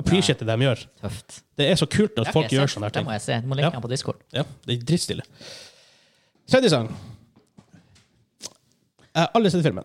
appreciate 0.00 0.46
det 0.48 0.56
de 0.56 0.68
gjør. 0.70 0.86
Tøft. 1.02 1.42
Det 1.60 1.68
er 1.68 1.76
så 1.82 1.88
kult 1.98 2.16
at 2.22 2.32
folk 2.32 2.52
gjør 2.52 2.70
sånne 2.72 2.88
her 2.88 2.96
Det 2.96 3.04
må 3.04 3.12
jeg 3.18 3.24
se. 3.26 3.40
Du 3.44 3.50
må 3.50 3.60
linke 3.60 3.68
Ja. 3.68 3.76
den 3.76 3.84
på 3.84 3.92
Discord. 3.92 4.24
Ja, 4.32 4.46
det 4.64 4.78
er 4.78 4.86
drittstille. 4.88 5.26
Tredje 6.48 6.72
sang. 6.72 6.88
Jeg 9.12 9.22
har 9.22 9.30
aldri 9.36 9.50
sett 9.52 9.64
filmen. 9.66 9.84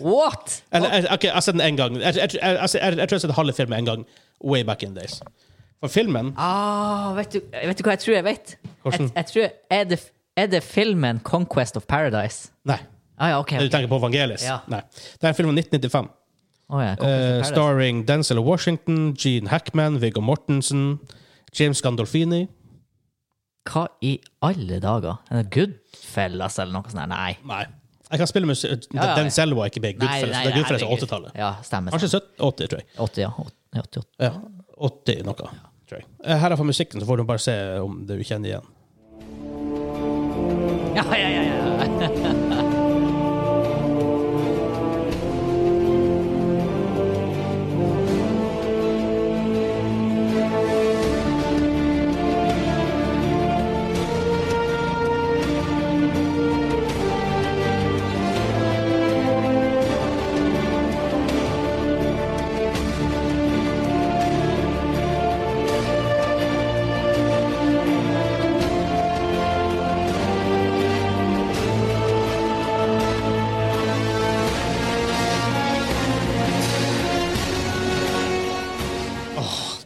What?! 0.00 0.62
Eller, 0.72 0.94
jeg, 0.94 1.06
ok, 1.12 1.24
jeg 1.24 1.32
har 1.36 1.44
sett 1.44 1.58
den 1.58 1.64
én 1.66 1.76
gang. 1.78 1.96
Jeg, 2.00 2.16
jeg, 2.16 2.30
jeg, 2.34 2.58
jeg, 2.62 2.70
tror 2.72 2.98
jeg 2.98 3.10
har 3.10 3.18
sett 3.26 3.36
halve 3.36 3.52
filmen 3.56 3.78
en 3.78 3.90
gang 3.90 4.06
way 4.44 4.64
back 4.64 4.82
in 4.82 4.94
the 4.94 5.04
days. 5.04 5.20
For 5.82 5.92
filmen 5.92 6.32
Ah, 6.40 7.12
vet, 7.16 7.34
du, 7.34 7.40
vet 7.52 7.78
du 7.78 7.84
hva 7.84 7.94
jeg 7.94 8.02
tror 8.06 8.14
jeg 8.14 8.24
vet? 8.24 8.56
Hvordan? 8.82 9.10
Jeg, 9.14 9.26
tror, 9.30 9.48
er, 9.70 9.84
det, 9.84 10.00
er 10.36 10.46
det 10.46 10.62
filmen 10.64 11.20
'Conquest 11.24 11.76
of 11.76 11.84
Paradise'? 11.92 12.50
Nei. 12.64 12.78
Ah, 13.18 13.28
ja, 13.30 13.38
ok. 13.38 13.58
Du 13.60 13.68
tenker 13.68 13.88
på 13.88 13.98
Vangelis? 14.02 14.42
Ja. 14.42 14.58
Nei. 14.68 14.80
Det 14.90 15.22
er 15.22 15.28
en 15.28 15.38
film 15.38 15.52
fra 15.52 15.58
1995. 15.60 16.08
Oh, 16.68 16.80
ja, 16.80 16.94
Paradise. 16.98 17.52
starring 17.52 18.08
Denzel 18.08 18.40
Washington, 18.40 19.14
Gene 19.14 19.48
Hackman, 19.48 20.00
Viggo 20.00 20.20
Mortensen, 20.20 20.98
James 21.60 21.82
Gandolfini. 21.82 22.46
Hva 23.64 23.86
i 24.04 24.18
alle 24.44 24.76
dager? 24.82 25.16
Er 25.32 25.46
Goodfellas 25.48 26.58
eller 26.60 26.72
noe 26.76 26.90
sånt? 26.92 27.08
Nei. 27.08 27.32
Nei. 27.48 27.62
Jeg 28.10 28.20
kan 28.20 28.28
spille 28.28 28.46
musikk 28.46 28.84
Ja, 28.92 29.06
ja. 29.08 29.14
Denzel 29.16 29.54
var 29.56 29.70
ikke 29.70 29.80
big. 29.80 29.96
Goodfellas. 30.02 30.36
nei, 30.36 30.42
er 30.50 30.58
Goodfellas 30.58 30.84
på 30.84 30.98
80-tallet. 30.98 31.38
Ja, 31.40 31.52
stemmer. 31.64 31.94
Kanskje 31.96 32.10
stemmer. 32.12 32.28
70, 32.36 32.44
80, 32.50 32.68
tror 32.74 32.82
jeg. 32.82 32.88
80, 33.08 33.22
ja. 33.24 33.30
88. 33.80 34.06
Ja, 34.20 34.32
80 34.90 35.24
noe, 35.30 35.34
tror 35.88 35.98
jeg. 36.02 36.06
Eh, 36.24 36.38
Her 36.44 36.52
er 36.52 36.60
for 36.60 36.68
musikken, 36.68 37.00
så 37.00 37.08
får 37.08 37.22
du 37.22 37.24
bare 37.32 37.42
se 37.42 37.56
om 37.80 38.02
du 38.06 38.14
kjenner 38.20 38.52
igjen. 38.52 38.70
Ja, 40.94 41.04
ja, 41.16 41.28
ja, 41.28 41.42
ja. 41.48 42.34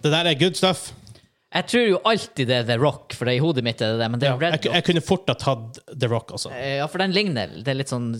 Det 0.08 0.16
der 0.16 0.30
er 0.32 0.38
good 0.40 0.56
stuff. 0.56 0.88
Jeg 1.48 1.64
tror 1.70 1.84
jo 1.88 1.98
alltid 2.04 2.48
det 2.50 2.56
er 2.58 2.64
The 2.68 2.76
Rock, 2.80 3.14
for 3.16 3.24
det 3.24 3.34
er 3.34 3.38
i 3.38 3.44
hodet 3.44 3.62
mitt 3.64 3.80
er 3.80 3.94
det 3.94 4.02
det, 4.02 4.08
men 4.12 4.20
det 4.20 4.28
Ja, 4.28 4.34
er 4.34 4.42
Red 4.42 4.56
jeg, 4.58 4.72
jeg 4.74 4.84
kunne 4.84 5.00
fort 5.04 5.30
ha 5.32 5.36
tatt 5.40 5.78
The 5.88 6.10
Rock, 6.10 6.34
altså. 6.36 6.50
Eh, 6.52 6.76
Ja, 6.82 6.88
for 6.92 7.00
den 7.00 7.14
ligner. 7.16 7.54
Det 7.64 7.72
er 7.72 7.78
litt 7.78 7.92
sånn 7.92 8.10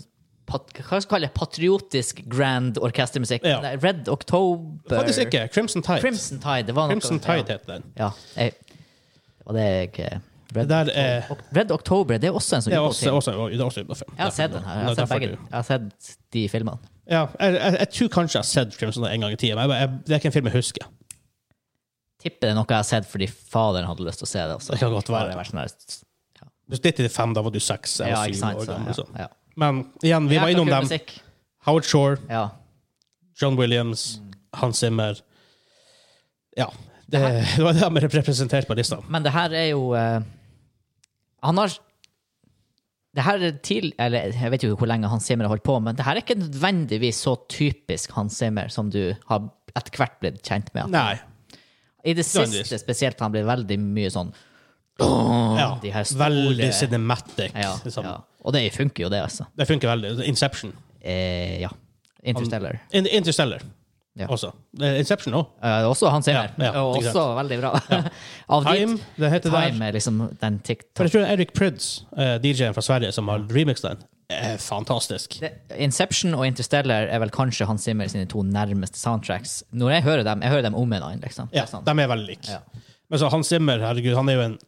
pat, 0.48 0.70
Hva 0.72 0.86
skal 0.86 1.02
jeg 1.02 1.10
kalle 1.12 1.28
det? 1.28 1.34
Patriotisk 1.36 2.22
grand 2.32 2.80
orkestermusikk. 2.80 3.44
Ja. 3.44 3.60
Red 3.82 4.08
October 4.08 4.96
Faktisk 5.02 5.26
ikke. 5.26 5.44
Crimson 5.52 5.84
Tide. 5.84 6.00
Crimson 6.00 6.40
Tide. 6.40 6.70
Det 6.70 6.76
var 6.78 6.88
noe, 6.88 6.96
Crimson 6.96 7.20
Tide 7.20 7.52
heter 7.52 7.74
den. 7.74 7.84
Ja. 8.00 8.10
ja 8.36 8.48
jeg, 8.48 8.56
det 9.48 9.48
er 9.48 9.58
det 9.60 9.68
jeg 9.68 10.12
eh, 10.12 10.18
Red, 10.56 10.68
der 10.72 10.90
er 10.96 11.26
Ok- 11.28 11.44
Red 11.56 11.70
October, 11.70 12.16
det 12.16 12.30
er 12.30 12.36
også 12.36 12.56
en 12.56 12.62
sånn 12.64 12.72
er 12.72 12.80
også, 12.80 13.12
også, 13.12 13.32
det 13.52 13.60
er 13.60 13.64
også. 13.68 13.84
Jeg 14.16 14.24
har 14.24 14.30
sett 14.32 14.54
den 14.54 14.64
her. 14.64 14.78
Jeg 14.78 14.84
har 14.84 14.90
er 14.90 14.96
sett, 14.96 15.10
begge, 15.12 15.28
jeg 15.36 15.52
har 15.52 15.66
sett 15.68 16.14
de 16.32 16.48
filmene. 16.48 16.78
Ja, 17.08 17.26
jeg, 17.40 17.54
jeg, 17.58 17.76
jeg 17.82 17.88
tror 17.98 18.08
kanskje 18.16 18.38
jeg 18.38 18.46
har 18.46 18.48
sett 18.48 18.78
Crimson 18.80 19.04
Tide 19.04 19.12
en 19.18 19.26
gang 19.26 19.36
i 19.36 19.36
tida, 19.36 19.66
men 19.68 20.00
det 20.06 20.14
er 20.16 20.22
ikke 20.22 20.32
en 20.32 20.36
film 20.38 20.48
jeg 20.48 20.56
husker. 20.62 20.88
Tipper 22.18 22.48
det 22.48 22.50
er 22.50 22.56
noe 22.58 22.66
jeg 22.68 22.76
har 22.80 22.86
sett 22.88 23.06
fordi 23.06 23.28
faderen 23.30 23.86
hadde 23.86 24.06
lyst 24.06 24.18
til 24.22 24.26
å 24.26 24.30
se 24.32 24.42
det. 24.42 24.54
Også. 24.58 24.72
Det 24.74 24.80
kan 24.80 24.92
godt 24.96 25.10
være. 25.12 25.28
Bare 25.30 25.38
vært 25.38 25.52
sånn 25.52 25.60
her- 25.62 26.04
Hvis 26.68 26.80
95, 26.84 27.34
da 27.34 27.42
var 27.46 27.50
du 27.54 27.60
seks 27.64 28.00
eller 28.00 28.10
ja, 28.12 28.24
syv 28.26 28.34
sant. 28.40 28.58
år 28.60 28.66
gammel. 28.66 28.94
Så. 28.98 29.04
ja, 29.14 29.26
ja. 29.26 29.28
Men 29.56 29.78
igjen, 30.02 30.26
vi 30.28 30.36
var 30.38 30.48
innom 30.52 30.66
dem. 30.68 30.84
musikk. 30.84 31.14
Howard 31.66 31.84
Shore, 31.84 32.18
Ja. 32.28 32.50
John 33.40 33.56
Williams, 33.56 34.18
Mm. 34.18 34.32
Hans 34.54 34.78
Zimmer. 34.78 35.20
Ja. 36.56 36.66
Det, 37.08 37.20
det 37.20 37.62
var 37.64 37.72
det 37.72 37.80
de 38.10 38.18
representerte 38.18 38.66
på 38.66 38.74
lista. 38.76 38.98
Men 39.08 39.22
det 39.22 39.32
her 39.32 39.52
er 39.56 39.68
jo 39.70 39.92
uh, 39.94 40.20
Han 41.42 41.56
har 41.62 41.68
det 43.16 43.24
her 43.24 43.38
er 43.48 43.52
til, 43.64 43.92
eller 43.98 44.32
Jeg 44.36 44.50
vet 44.52 44.62
jo 44.66 44.76
hvor 44.76 44.86
lenge 44.86 45.08
Hans 45.08 45.24
Zimmer 45.26 45.44
har 45.48 45.54
holdt 45.56 45.64
på, 45.64 45.78
men 45.82 45.96
det 45.96 46.04
her 46.04 46.18
er 46.18 46.22
ikke 46.22 46.36
nødvendigvis 46.38 47.16
så 47.24 47.32
typisk 47.50 48.12
Hans 48.14 48.36
Zimmer 48.38 48.68
som 48.70 48.90
du 48.90 49.14
har 49.30 49.48
etter 49.74 49.96
hvert 49.96 50.18
blitt 50.20 50.42
kjent 50.46 50.68
med. 50.74 50.90
Nei. 50.92 51.16
I 52.08 52.14
det 52.16 52.24
siste 52.26 52.78
spesielt 52.80 53.20
han 53.20 53.32
blir 53.34 53.44
veldig 53.48 53.76
mye 53.84 54.10
sånn 54.14 54.32
Ja, 54.98 55.78
de 55.82 55.90
her 55.94 56.04
store- 56.08 56.28
veldig 56.30 56.72
cinematic. 56.74 57.52
ja, 57.54 57.74
liksom. 57.84 58.04
ja. 58.04 58.16
Og 58.44 58.52
det 58.54 58.64
funker 58.74 59.04
jo, 59.04 59.08
det, 59.12 59.20
altså. 59.22 59.46
Det 59.56 59.66
funker 59.68 59.88
veldig. 59.92 60.24
Inception. 60.26 60.72
Eh, 61.00 61.60
ja. 61.60 61.68
Interstellar. 62.24 62.80
In, 62.92 63.06
Interstellar 63.06 63.62
Ja. 64.18 64.26
også. 64.26 64.50
Inception 64.98 65.34
òg. 65.34 65.46
Eh, 65.62 65.84
også 65.86 66.10
Hans 66.10 66.24
Zimmer. 66.26 66.50
Ja, 66.58 66.72
ja, 66.72 66.82
og 66.82 66.96
også 66.98 67.22
veldig 67.38 67.60
bra. 67.60 67.70
Time, 68.74 68.98
det 69.16 69.30
heter 69.30 69.50
Time 69.50 69.78
der. 69.78 69.86
er 69.88 69.92
liksom 69.92 70.18
den 70.40 70.58
For 70.96 71.04
jeg 71.04 71.12
tror 71.12 71.20
det 71.20 71.28
er 71.28 71.32
Eric 71.36 71.52
Pryds, 71.54 72.04
eh, 72.16 72.38
DJ-en 72.42 72.74
fra 72.74 72.82
Sverige, 72.82 73.12
som 73.14 73.28
har 73.28 73.38
remixet 73.38 73.90
den. 73.92 73.98
Er 74.28 74.58
fantastisk. 74.60 75.38
Det- 75.40 75.52
Inception 75.80 76.34
og 76.34 76.44
Interstellar 76.46 77.08
er 77.08 77.18
vel 77.18 77.30
kanskje 77.30 77.66
Hans 77.66 77.82
Zimmer 77.84 78.08
sine 78.08 78.26
to 78.28 78.42
nærmeste 78.44 78.98
soundtracks. 79.00 79.62
Når 79.72 79.90
jeg 79.94 80.02
hører 80.02 80.24
dem, 80.24 80.42
jeg 80.42 80.50
hører 80.50 80.62
dem 80.62 80.74
om 80.74 80.92
en 80.92 81.02
annen, 81.02 81.20
liksom. 81.20 81.48
Ja, 81.52 81.64
er 81.64 81.80
de 81.84 82.02
er 82.02 82.08
veldig 82.08 82.26
like. 82.26 82.48
Ja. 82.50 82.58
Men 83.08 83.18
så 83.18 83.30
Hans 83.30 83.48
Zimmer, 83.48 83.78
herregud, 83.80 84.14
han 84.14 84.28
er 84.28 84.34
jo 84.34 84.40
en 84.40 84.58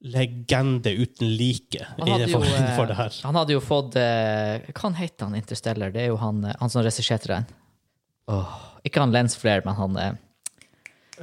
legende 0.00 0.94
uten 0.94 1.36
like 1.36 1.82
jo, 1.98 2.06
innenfor, 2.06 2.44
eh, 2.46 2.86
det 2.86 2.96
her. 2.96 3.20
han 3.24 3.34
hadde 3.34 3.50
jo 3.52 3.60
fått 3.60 3.96
eh, 3.96 4.60
Hva 4.72 4.92
heter 4.94 5.26
han 5.26 5.34
Interstellar? 5.34 5.90
Det 5.92 6.04
er 6.04 6.06
jo 6.12 6.16
han, 6.16 6.44
eh, 6.44 6.54
han 6.60 6.70
som 6.70 6.82
regisserte 6.82 7.26
den. 7.26 7.46
Oh, 8.28 8.54
ikke 8.86 9.00
han 9.00 9.12
Lens 9.12 9.36
Flair, 9.36 9.60
men 9.66 9.74
han 9.74 9.96
eh, 9.96 10.12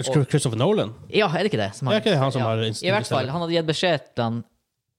Christopher 0.04 0.58
Nolan? 0.60 0.94
Ja, 1.10 1.30
er 1.32 1.46
det 1.46 1.54
ikke 1.54 1.62
det? 1.62 1.74
Som 1.78 1.88
Er 1.88 2.02
ikke 2.02 2.12
det 2.12 2.20
han 2.20 2.32
som 2.36 2.42
ja. 2.44 2.48
har 2.52 2.62
I 2.62 2.92
hvert 2.92 3.08
fall, 3.08 3.30
han 3.32 3.42
hadde 3.42 3.56
gitt 3.56 3.70
beskjed 3.70 4.12
til 4.14 4.24
han 4.24 4.44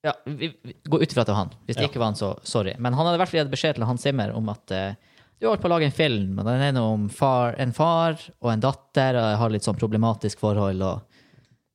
ja, 0.06 0.14
vi, 0.24 0.48
vi, 0.62 0.74
Gå 0.86 1.00
ut 1.02 1.10
ifra 1.12 1.24
at 1.24 1.28
det 1.28 1.34
var 1.34 1.42
han. 1.42 1.52
Hvis 1.66 1.76
det 1.78 1.84
Ja. 1.84 1.90
ikke 1.90 2.00
var 2.02 2.12
han, 2.12 2.18
så 2.18 2.30
sorry. 2.46 2.72
Men 2.78 2.94
han 2.96 3.06
hadde 3.06 3.18
i 3.18 3.22
hvert 3.24 3.32
fall 3.32 3.40
gitt 3.42 3.52
beskjed 3.52 3.76
til 3.78 3.86
Hans 3.88 4.06
Zimmer 4.06 4.32
om 4.38 4.48
at 4.52 4.72
uh, 4.74 5.14
du 5.36 5.44
har 5.46 5.52
holdt 5.52 5.64
på 5.66 5.68
å 5.68 5.74
lage 5.74 5.88
en 5.90 5.96
film, 5.96 6.38
og 6.40 6.46
den 6.48 6.62
er 6.64 6.72
noe 6.76 6.94
om 6.94 7.08
far, 7.12 7.56
en 7.60 7.74
far 7.76 8.16
og 8.40 8.50
en 8.54 8.62
datter, 8.64 9.18
og 9.20 9.26
jeg 9.32 9.40
har 9.42 9.52
litt 9.52 9.66
sånn 9.68 9.76
problematisk 9.80 10.40
forhold, 10.40 10.80
og 10.86 11.02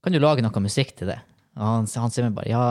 kan 0.01 0.15
du 0.15 0.17
lage 0.23 0.41
noe 0.41 0.63
musikk 0.63 0.95
til 0.97 1.11
det? 1.13 1.19
Og 1.59 1.65
han, 1.67 1.89
Hans 2.01 2.15
Zimmer 2.17 2.33
bare 2.33 2.49
ja, 2.49 2.63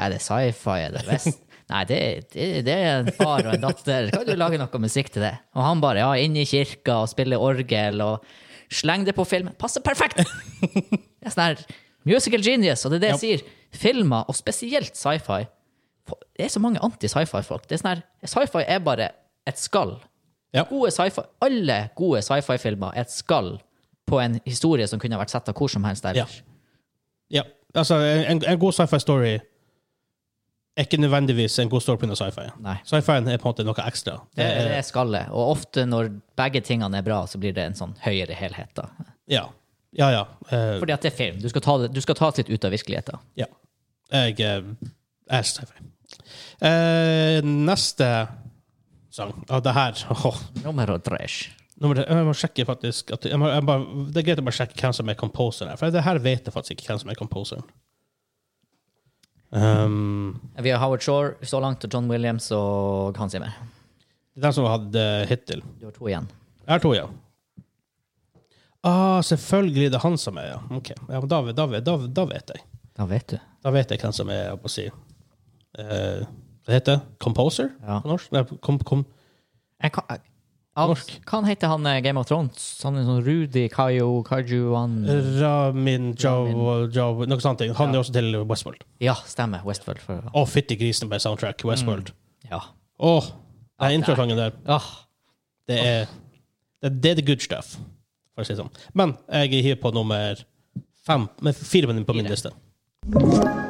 er 0.00 0.14
det 0.14 0.22
sci-fi, 0.24 0.78
er 0.86 0.94
det 0.96 1.02
vest? 1.10 1.42
Nei, 1.72 1.82
det, 1.88 1.98
det, 2.32 2.46
det 2.66 2.72
er 2.74 3.02
en 3.02 3.10
far 3.16 3.44
og 3.46 3.54
en 3.54 3.62
datter. 3.62 4.08
Kan 4.12 4.26
du 4.28 4.32
lage 4.36 4.58
noe 4.60 4.80
musikk 4.82 5.12
til 5.14 5.24
det? 5.24 5.34
Og 5.56 5.62
han 5.64 5.80
bare 5.80 6.02
ja, 6.02 6.10
inn 6.20 6.34
i 6.36 6.44
kirka 6.48 6.98
og 7.04 7.10
spille 7.12 7.38
orgel 7.40 8.00
og 8.04 8.26
sleng 8.72 9.04
det 9.08 9.14
på 9.16 9.24
filmen. 9.28 9.54
Passer 9.60 9.84
perfekt! 9.84 10.20
Det 11.22 11.28
er 11.30 11.34
sånn 11.36 11.44
her 11.44 11.60
musical 12.08 12.42
genius, 12.42 12.80
og 12.84 12.90
det 12.92 12.96
er 12.98 13.02
det 13.04 13.10
jeg 13.12 13.20
sier. 13.20 13.42
Filmer, 13.72 14.24
og 14.28 14.36
spesielt 14.36 14.96
sci-fi 14.98 15.46
Det 16.36 16.44
er 16.44 16.48
så 16.52 16.60
mange 16.60 16.80
anti-sci-fi-folk. 16.82 17.68
Det 17.68 17.76
er 17.76 17.80
sånn 17.80 17.92
her, 17.94 18.02
Sci-fi 18.26 18.64
er 18.66 18.80
bare 18.84 19.10
et 19.48 19.58
skall. 19.58 19.94
Ja. 20.52 20.64
Gode 20.68 20.90
sci-fi, 20.92 21.22
Alle 21.40 21.78
gode 21.96 22.22
sci-fi-filmer 22.22 22.92
er 22.96 23.06
et 23.06 23.14
skall 23.14 23.54
på 24.06 24.18
en 24.20 24.40
historie 24.44 24.86
som 24.90 25.00
kunne 25.00 25.16
vært 25.20 25.32
sett 25.32 25.48
av 25.48 25.56
hvor 25.56 25.70
som 25.70 25.84
helst 25.86 26.04
ellers. 26.04 26.42
Ja. 27.32 27.46
Altså, 27.72 27.96
en, 28.02 28.42
en 28.44 28.58
god 28.60 28.74
sci-fi-story 28.76 29.38
er 30.76 30.86
ikke 30.86 31.00
nødvendigvis 31.00 31.58
en 31.62 31.70
god 31.72 31.80
story 31.80 31.96
pga. 32.02 32.16
sci-fi. 32.16 32.50
Sci-fien 32.88 33.28
er 33.28 33.40
på 33.40 33.48
en 33.48 33.54
måte 33.54 33.64
noe 33.64 33.86
ekstra. 33.86 34.18
Det, 34.36 34.44
det 34.44 34.76
er 34.76 34.84
skallet. 34.84 35.32
Og 35.32 35.54
ofte 35.54 35.86
når 35.88 36.10
begge 36.38 36.60
tingene 36.64 37.00
er 37.00 37.06
bra, 37.06 37.22
så 37.28 37.40
blir 37.40 37.54
det 37.56 37.64
en 37.70 37.76
sånn 37.78 37.96
høyere 38.04 38.36
helhet. 38.36 38.72
da. 38.76 38.88
Ja. 39.30 39.46
Ja, 39.92 40.08
ja. 40.08 40.22
Uh, 40.48 40.78
Fordi 40.80 40.94
at 40.94 41.04
det 41.04 41.10
er 41.12 41.16
film. 41.16 41.40
Du 41.42 41.48
skal 41.52 41.64
ta, 41.64 41.74
det, 41.82 41.90
du 41.92 42.00
skal 42.00 42.16
ta 42.16 42.30
det 42.32 42.42
litt 42.42 42.54
ut 42.56 42.64
av 42.68 42.72
virkeligheten. 42.72 43.26
ja. 43.40 43.48
Jeg 44.12 44.40
eh, 44.44 44.68
er 45.32 45.46
sci-fi. 45.48 45.88
Eh, 46.62 47.40
neste 47.42 48.08
sang 49.12 49.32
av 49.48 49.62
det 49.64 49.74
her 49.76 49.98
oh. 50.28 50.38
Tres. 51.04 51.38
Nummer 51.82 51.98
tre, 51.98 52.04
jeg 52.06 52.26
må 52.28 52.34
sjekke 52.36 52.66
faktisk 52.68 53.10
at, 53.16 53.24
jeg 53.26 53.40
må, 53.40 53.48
jeg 53.50 53.64
bare, 53.66 54.04
Det 54.12 54.20
er 54.20 54.26
greit 54.28 54.42
å 54.42 54.44
bare 54.46 54.58
sjekke 54.60 54.78
hvem 54.78 54.94
som 54.94 55.08
er 55.10 55.18
composer 55.18 55.70
her, 55.72 55.80
for 55.80 55.94
det 55.94 56.04
her 56.06 56.20
vet 56.22 56.46
jeg 56.46 56.54
faktisk 56.54 56.76
ikke 56.76 56.92
hvem 56.92 57.02
som 57.02 57.12
er 57.12 57.18
composeren. 57.18 57.64
Um, 59.52 60.38
Vi 60.64 60.70
har 60.72 60.80
Howard 60.80 61.02
Shore 61.04 61.34
så 61.44 61.60
langt, 61.60 61.84
og 61.84 61.92
John 61.92 62.08
Williams 62.08 62.46
og 62.56 63.18
Hans 63.20 63.34
Zimmer. 63.34 63.52
det 64.32 64.40
er 64.40 64.46
den 64.46 64.54
som 64.56 64.68
hadde 64.70 65.02
hittil. 65.28 65.64
Du 65.80 65.88
har 65.88 65.96
to 65.96 66.08
igjen. 66.08 66.30
Jeg 66.62 66.72
har 66.72 66.84
to, 66.84 66.94
ja. 66.96 67.08
Ah, 68.82 69.20
selvfølgelig 69.22 69.90
det 69.92 69.98
er 69.98 70.06
han 70.06 70.16
som 70.18 70.38
er, 70.40 70.54
ja. 70.54 70.62
Ok, 70.78 70.94
ja, 70.94 71.20
da, 71.20 71.42
da, 71.52 71.66
da, 71.80 71.96
da 72.06 72.24
vet 72.30 72.54
jeg. 72.54 72.64
Da 72.98 73.06
vet 73.08 73.26
du. 73.32 73.38
Da 73.64 73.70
vet 73.72 73.90
jeg 73.94 74.00
hvem 74.02 74.12
som 74.12 74.28
er, 74.32 74.42
jeg 74.50 74.58
å 74.58 74.70
si 74.70 74.84
eh, 75.78 76.26
Hva 76.66 76.74
heter 76.76 76.98
det? 76.98 77.00
Composer 77.22 77.70
Ja. 77.82 78.00
på 78.04 78.10
norsk? 78.12 78.32
Nei, 78.34 78.42
kom, 78.60 78.78
kom. 78.86 79.04
Jeg 79.82 79.92
kan, 79.96 80.04
jeg, 80.10 80.20
Norsk. 80.76 81.10
hva 81.28 81.40
heter 81.46 81.68
han 81.72 81.86
eh, 81.90 82.00
Game 82.04 82.20
of 82.20 82.26
Thrones? 82.28 82.66
Han 82.84 82.96
er 83.00 83.04
sånn 83.08 83.22
Rudy 83.26 83.66
Kayo 83.72 84.22
Kajuan 84.24 84.94
Ramin 85.40 86.12
Jawa 86.16 87.26
Noe 87.28 87.40
sånt. 87.44 87.64
Han 87.76 87.92
er 87.94 88.00
også 88.02 88.14
til 88.16 88.36
Westworld. 88.48 88.84
Ja, 89.04 89.16
stemmer. 89.28 89.64
Westworld. 89.68 90.00
For, 90.04 90.22
Å, 90.32 90.44
fytti 90.48 90.78
grisen 90.80 91.10
på 91.12 91.18
soundtrack. 91.22 91.64
Westworld. 91.68 92.12
ja. 92.50 92.60
Åh, 93.02 93.32
Ja, 93.82 93.88
den 93.88 93.98
introsangen 94.02 94.36
der, 94.38 94.52
Ah, 94.70 94.84
det 95.66 95.78
er, 95.82 96.04
det, 96.84 96.90
det 97.02 97.10
er 97.10 97.14
the 97.18 97.22
good 97.26 97.40
stuff, 97.42 97.72
for 98.36 98.44
å 98.44 98.46
si 98.46 98.52
det 98.54 98.60
sånn. 98.60 98.70
Men 98.94 99.16
jeg 99.26 99.64
hiver 99.64 99.80
på 99.82 99.90
nummer 99.96 100.38
fem, 101.02 101.24
med 101.42 101.56
fire 101.58 101.88
minutter 101.90 102.06
på 102.06 102.14
min 102.14 102.28
liste. 102.30 102.52
Det 103.06 103.61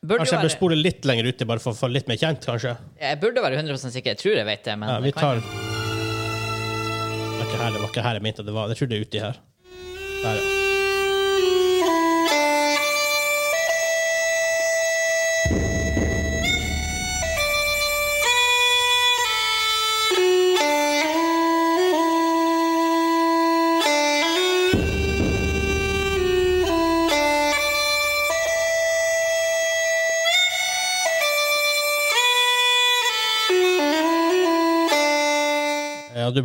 burde 0.00 0.22
Kanskje 0.22 0.32
jeg 0.36 0.40
bør 0.40 0.48
være, 0.48 0.56
spole 0.56 0.76
litt 0.80 1.04
lenger 1.08 1.26
uti, 1.28 1.44
bare 1.48 1.60
for 1.60 1.74
å 1.74 1.76
få 1.76 1.90
litt 1.92 2.06
mer 2.08 2.16
kjent, 2.20 2.46
kanskje? 2.46 2.72
jeg 3.00 3.20
burde 3.20 3.42
være 3.44 3.60
100% 3.60 3.92
sikker. 3.96 4.14
Jeg 4.14 4.20
tror 4.22 4.38
jeg 4.38 4.46
vet 4.48 4.64
det, 4.64 4.78
men 4.80 4.88
Ja, 4.88 4.98
vi 5.04 5.12
tar 5.12 5.40
Det 5.40 5.44
var 7.36 7.46
ikke 7.46 7.60
her, 7.60 7.70
det 7.74 7.80
var 7.82 7.88
ikke 7.90 8.04
her 8.06 8.14
jeg 8.16 8.24
mente 8.24 8.42
det 8.46 8.54
var. 8.56 8.68
Jeg 8.72 8.76
tror 8.80 8.88
det 8.88 8.96
er 8.96 9.04
uti 9.04 9.18
her. 9.26 9.36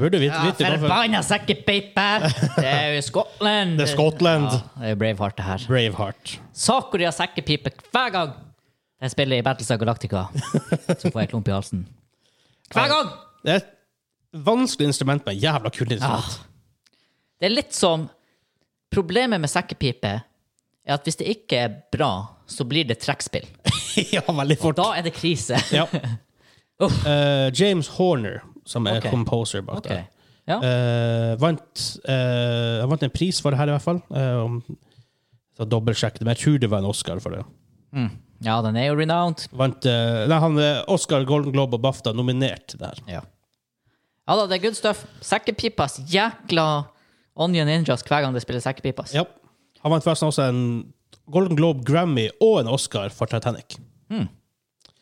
Burde 0.05 0.21
vite, 0.21 0.37
Ja, 0.37 0.47
vite 0.51 0.71
forbanna 0.79 1.21
sekkepipe! 1.25 2.07
Det 2.55 2.65
er 2.69 2.95
jo 2.95 3.03
Skottland. 3.09 3.75
Det 3.79 3.87
er 3.87 3.91
Skottland. 3.91 4.47
Ja, 4.53 4.63
det 4.81 4.95
er 4.95 4.99
Braveheart, 5.01 5.37
det 5.37 5.45
her. 5.49 5.67
Braveheart. 5.69 6.35
Sakuria 6.55 7.11
sekkepipe 7.15 7.73
hver 7.91 8.11
gang 8.15 8.35
jeg 9.03 9.11
spiller 9.11 9.37
i 9.37 9.43
Battles 9.45 9.69
of 9.73 9.79
Galactica. 9.81 10.25
Så 11.01 11.11
får 11.11 11.25
jeg 11.25 11.29
klump 11.33 11.49
i 11.49 11.53
halsen. 11.53 11.85
Hver 12.73 12.89
gang! 12.89 13.09
Det 13.45 13.53
er 13.53 13.61
et 13.61 13.71
vanskelig 14.45 14.87
instrument 14.89 15.25
med 15.27 15.37
jævla 15.41 15.69
kult 15.73 15.91
instrument. 15.91 16.37
Det 17.39 17.49
er 17.49 17.57
litt 17.57 17.75
som 17.75 18.07
Problemet 18.95 19.41
med 19.43 19.51
sekkepipe 19.51 20.07
er 20.87 20.93
at 20.95 21.03
hvis 21.03 21.17
det 21.19 21.25
ikke 21.27 21.57
er 21.65 21.73
bra, 21.91 22.11
så 22.47 22.63
blir 22.63 22.85
det 22.87 23.01
trekkspill. 23.03 23.43
ja, 24.15 24.21
veldig 24.29 24.55
fort. 24.61 24.77
Og 24.79 24.85
Da 24.85 25.01
er 25.01 25.07
det 25.09 25.15
krise. 25.17 25.59
Ja. 25.75 25.87
Eh, 26.75 27.47
James 27.55 27.87
Horner, 27.95 28.41
som 28.65 28.87
er 28.89 28.99
okay. 28.99 29.13
composer 29.13 29.63
bak 29.65 29.83
okay. 29.83 30.03
der, 30.03 30.11
Ja. 30.45 30.59
Uh, 30.61 31.31
vant, 31.41 31.83
uh, 32.05 32.81
jeg 32.81 32.89
vant 32.91 33.03
en 33.07 33.13
pris 33.13 33.39
for 33.41 33.53
det 33.53 33.57
her, 33.57 33.71
i 33.71 33.73
hvert 33.73 33.85
fall. 33.85 34.01
Uh, 34.13 34.59
så 35.57 35.65
dobbeltsjekk 35.65 36.19
det, 36.19 36.25
men 36.25 36.35
jeg 36.35 36.43
tror 36.43 36.59
det 36.61 36.69
var 36.69 36.83
en 36.83 36.89
Oscar 36.91 37.21
for 37.23 37.33
det. 37.33 37.45
Mm. 37.95 38.11
ja, 38.45 38.57
den 38.61 38.77
er 38.77 38.89
jo 38.91 38.97
renowned. 38.99 39.47
Vant, 39.55 39.87
uh, 39.89 40.25
nei, 40.29 40.41
han, 40.43 40.59
Oscar, 40.91 41.25
Golden 41.25 41.55
Globe 41.55 41.79
og 41.79 41.85
BAFTA 41.85 42.13
nominert 42.13 42.75
der. 42.77 42.99
Ja. 43.09 43.23
ja 43.23 44.37
da, 44.37 44.45
det 44.51 44.59
er 44.59 44.67
good 44.67 44.77
stuff. 44.77 45.05
Sekkepipas 45.25 45.97
jækla 46.11 46.67
Onion 47.41 47.67
Ninjas 47.67 48.05
hver 48.05 48.27
gang 48.27 48.35
de 48.35 48.43
spiller 48.43 48.61
sekkepipas. 48.63 49.15
Ja. 49.17 49.25
Han 49.81 49.95
vant 49.95 50.05
forresten 50.05 50.29
også 50.29 50.49
en 50.49 50.61
Golden 51.31 51.57
Globe, 51.57 51.81
Grammy 51.87 52.29
og 52.37 52.59
en 52.61 52.69
Oscar 52.69 53.09
for 53.13 53.29
Titanic. 53.29 53.79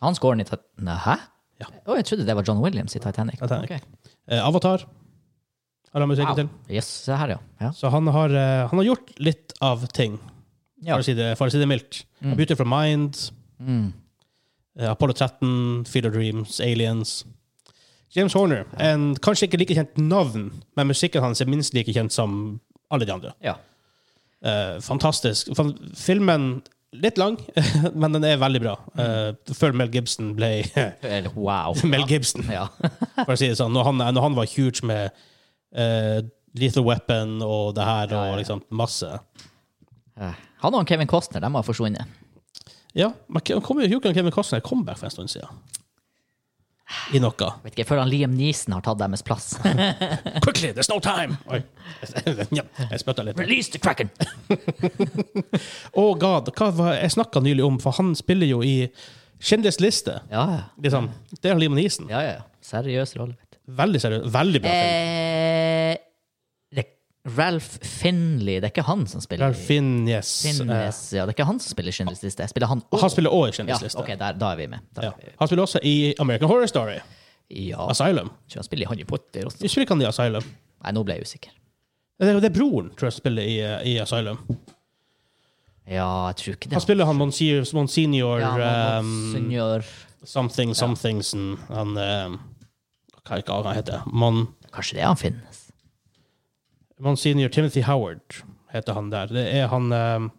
Han 0.03 0.15
scoren 0.17 0.43
i 0.43 0.47
Titanic 0.47 1.03
Hæ? 1.05 1.15
Ja. 1.61 1.67
Å, 1.85 1.95
jeg 1.99 2.05
trodde 2.09 2.25
det 2.27 2.35
var 2.35 2.43
John 2.47 2.61
Williams 2.63 2.95
i 2.97 2.99
Titanic. 3.03 3.37
Titanic. 3.39 3.69
Okay. 3.71 3.79
Eh, 4.27 4.41
Avatar 4.43 4.85
har 5.93 6.01
han 6.01 6.09
musikken 6.09 6.33
Wow. 6.33 6.39
til. 6.41 6.75
Yes, 6.75 6.87
se 7.05 7.13
her, 7.15 7.35
ja. 7.35 7.39
ja. 7.61 7.71
Så 7.77 7.89
han 7.93 8.07
har, 8.07 8.29
uh, 8.33 8.67
han 8.71 8.79
har 8.79 8.87
gjort 8.87 9.11
litt 9.21 9.53
av 9.61 9.83
ting, 9.93 10.15
ja. 10.81 10.95
for, 10.95 11.03
å 11.03 11.05
si 11.05 11.13
det, 11.13 11.27
for 11.37 11.47
å 11.47 11.53
si 11.53 11.59
det 11.61 11.67
mildt. 11.69 12.03
A 12.25 12.33
Beautiful 12.35 12.65
Mind, 12.69 13.19
Mm. 13.63 13.93
uh, 14.81 14.89
Apollo 14.91 15.13
13, 15.13 15.85
Field 15.85 16.07
of 16.09 16.13
Dreams, 16.17 16.57
Aliens. 16.59 17.23
James 18.13 18.33
Horner, 18.37 18.65
en 18.77 19.13
kanskje 19.15 19.47
ikke 19.47 19.57
like 19.61 19.73
kjent 19.77 19.95
navn, 19.97 20.49
men 20.77 20.87
musikken 20.89 21.21
hans 21.23 21.41
er 21.41 21.47
minst 21.49 21.73
like 21.73 21.93
kjent 21.93 22.11
som 22.13 22.59
alle 22.91 23.05
de 23.05 23.13
andre. 23.13 23.33
ja. 23.41 23.55
Uh, 24.43 24.81
fantastisk. 24.83 25.47
Filmen 25.95 26.61
litt 26.93 27.17
lang, 27.17 27.37
men 27.99 28.13
den 28.15 28.23
er 28.27 28.39
veldig 28.41 28.61
bra. 28.63 28.75
Uh, 28.97 29.33
før 29.57 29.73
Mel 29.77 29.89
Gibson 29.93 30.33
ble 30.37 30.51
Wow. 31.35 31.75
Mel 31.91 32.05
Gibson, 32.09 32.45
Ja. 32.51 32.67
for 33.23 33.33
å 33.33 33.39
si 33.39 33.49
det 33.51 33.57
sånn. 33.59 33.73
Når 33.75 33.89
han, 33.89 34.03
når 34.15 34.27
han 34.27 34.37
var 34.37 34.49
huge 34.53 34.85
med 34.87 35.11
uh, 35.77 36.19
Lethal 36.59 36.85
Weapon 36.85 37.39
og 37.41 37.73
det 37.77 37.85
her, 37.87 38.13
og 38.13 38.35
liksom 38.37 38.61
masse. 38.77 39.09
Eh, 40.21 40.35
Han 40.61 40.75
og 40.77 40.85
Kevin 40.87 41.09
Costner 41.09 41.41
de 41.41 41.49
har 41.49 41.65
forsvunnet. 41.65 42.05
Ja, 42.93 43.07
men 43.25 43.41
kom, 43.41 43.61
kom 43.65 43.81
jo 43.81 43.97
Kevin 44.05 44.31
Costner 44.35 44.61
comeback 44.61 44.99
for 44.99 45.09
en 45.09 45.15
stund 45.15 45.31
siden. 45.33 45.49
I 47.13 47.19
noe. 47.23 47.33
Vet 47.63 47.73
ikke, 47.73 47.81
Jeg 47.83 47.87
føler 47.89 48.03
han 48.05 48.11
Liam 48.11 48.33
Neeson 48.37 48.75
har 48.75 48.83
tatt 48.85 48.99
deres 49.01 49.23
plass. 49.25 49.53
Quickly, 50.45 50.71
there's 50.75 50.89
no 50.91 50.99
time! 51.03 51.37
Oi. 51.51 51.59
ja, 52.59 52.63
jeg 52.89 53.01
spytta 53.03 53.25
litt. 53.27 53.39
Release 53.39 53.73
the 53.73 53.81
Kraken! 53.83 54.11
Oh 55.99 56.13
god, 56.17 56.49
hva 56.57 56.69
var 56.73 56.95
jeg 56.97 57.13
snakka 57.13 57.41
nylig 57.43 57.63
om, 57.65 57.77
for 57.81 57.95
han 57.99 58.13
spiller 58.17 58.49
jo 58.49 58.61
i 58.65 58.87
Schindlers 59.43 59.79
liste. 59.83 60.19
Ja, 60.31 60.43
ja. 60.55 60.61
Liksom. 60.81 61.09
Det 61.41 61.51
er 61.51 61.59
Liam 61.59 61.75
Neeson. 61.77 62.07
ja, 62.11 62.21
ja. 62.25 62.41
Seriøs 62.63 63.11
rolle. 63.19 63.35
Veldig 63.67 63.99
seriøs. 64.03 64.23
Veldig 64.31 64.59
bra 64.63 64.71
film. 64.71 64.93
Eh, 64.93 65.82
Ralph 67.23 67.79
Finley, 67.87 68.57
det 68.59 68.67
er 68.67 68.71
ikke 68.73 68.83
han 68.83 69.05
som 69.07 69.21
spiller 69.23 69.47
Ralph 69.47 69.59
Finn, 69.63 70.03
Finnes, 70.03 70.97
ja, 71.15 71.23
det 71.23 71.31
er 71.31 71.37
ikke 71.37 71.45
han 71.47 71.59
som 71.63 71.71
spiller 71.71 71.95
Kjendisliste. 71.95 72.47
Spiller 72.51 72.67
han 72.67 72.81
òg? 72.83 72.99
han 72.99 73.13
spiller 73.13 73.31
også 73.31 73.63
i 73.63 73.71
Ja, 73.71 73.77
okay, 74.01 74.17
der, 74.19 74.35
da 74.35 74.49
er 74.51 74.59
vi 74.59 74.67
med. 74.73 74.83
Ja. 74.97 75.13
er 75.13 75.21
vi. 75.21 75.31
Han 75.39 75.47
spiller 75.47 75.63
også 75.63 75.79
i 75.87 75.95
American 76.19 76.51
Horror 76.51 76.67
Story. 76.67 76.97
Ja, 77.53 77.87
Asylum. 77.89 78.31
tror 78.49 78.59
han 78.59 78.67
spiller 78.67 78.87
i 78.87 78.89
Harry 78.91 79.07
Potter 79.07 79.47
også. 79.47 79.63
Ikke 79.63 79.95
han 79.95 80.03
i 80.03 80.09
Asylum. 80.09 80.43
Nei, 80.83 80.91
nå 80.97 81.03
ble 81.07 81.15
jeg 81.15 81.29
usikker. 81.29 81.55
Det 82.19 82.29
er, 82.29 82.39
det 82.43 82.49
er 82.51 82.55
broren, 82.55 82.91
tror 82.97 83.07
jeg, 83.07 83.15
som 83.15 83.23
spiller 83.23 83.47
i, 83.47 83.57
eh, 83.63 83.79
i 83.93 83.97
Asylum. 84.03 84.43
Ja, 85.87 86.27
jeg 86.31 86.35
tror 86.39 86.57
ikke 86.57 86.69
det. 86.69 86.75
Han 86.77 86.83
spiller 86.83 87.07
han 87.07 87.19
Monsignor, 87.19 87.65
Monsignor 87.75 88.39
ja, 88.39 88.99
um, 88.99 89.09
Something, 89.33 89.51
something 90.23 90.75
somethingsen. 90.75 91.47
Han 91.71 91.97
um, 91.97 92.37
Hva 93.23 93.39
er 93.39 93.43
det 93.47 93.57
han 93.67 93.75
heter 93.79 94.05
Mon, 94.11 94.45
Kanskje 94.73 94.99
det 94.99 95.07
han 95.07 95.19
finnes? 95.19 95.52
Monsignor 97.03 97.49
Timothy 97.53 97.81
Howard 97.87 98.39
heter 98.73 98.93
han 98.97 99.09
der. 99.13 99.27
Det 99.35 99.43
er 99.59 99.67
han 99.71 99.91
um, 99.93 100.29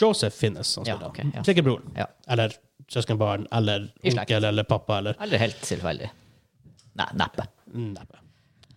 Joseph 0.00 0.36
Finnes 0.36 0.74
han 0.78 0.86
Ja, 0.86 0.96
spiller. 0.96 1.08
ok, 1.10 1.34
ja. 1.38 1.42
Sikkert 1.48 1.64
broren. 1.68 1.92
Ja. 1.96 2.06
Eller 2.28 2.52
søskenbarn. 2.92 3.46
Eller 3.52 3.88
onkel 4.04 4.44
eller 4.44 4.64
pappa. 4.68 4.98
Eller 5.02 5.16
Eller 5.22 5.38
helt 5.42 5.60
tilfeldig. 5.64 6.10
Nei, 6.98 7.06
neppe. 7.18 7.46
Neppe. 7.74 8.20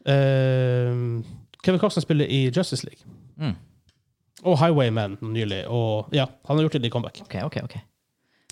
Uh, 0.06 1.22
Kevin 1.64 1.80
Costner 1.80 2.02
spiller 2.02 2.26
i 2.26 2.50
Justice 2.50 2.86
League. 2.88 3.06
Mm. 3.38 3.56
Og 4.44 4.58
Highwayman 4.60 5.18
nylig. 5.22 5.64
Og 5.70 6.10
ja, 6.16 6.26
han 6.48 6.58
har 6.58 6.66
gjort 6.66 6.76
et 6.80 6.92
comeback, 6.92 7.20
Ok, 7.22 7.36
ok, 7.46 7.58
ok. 7.64 7.76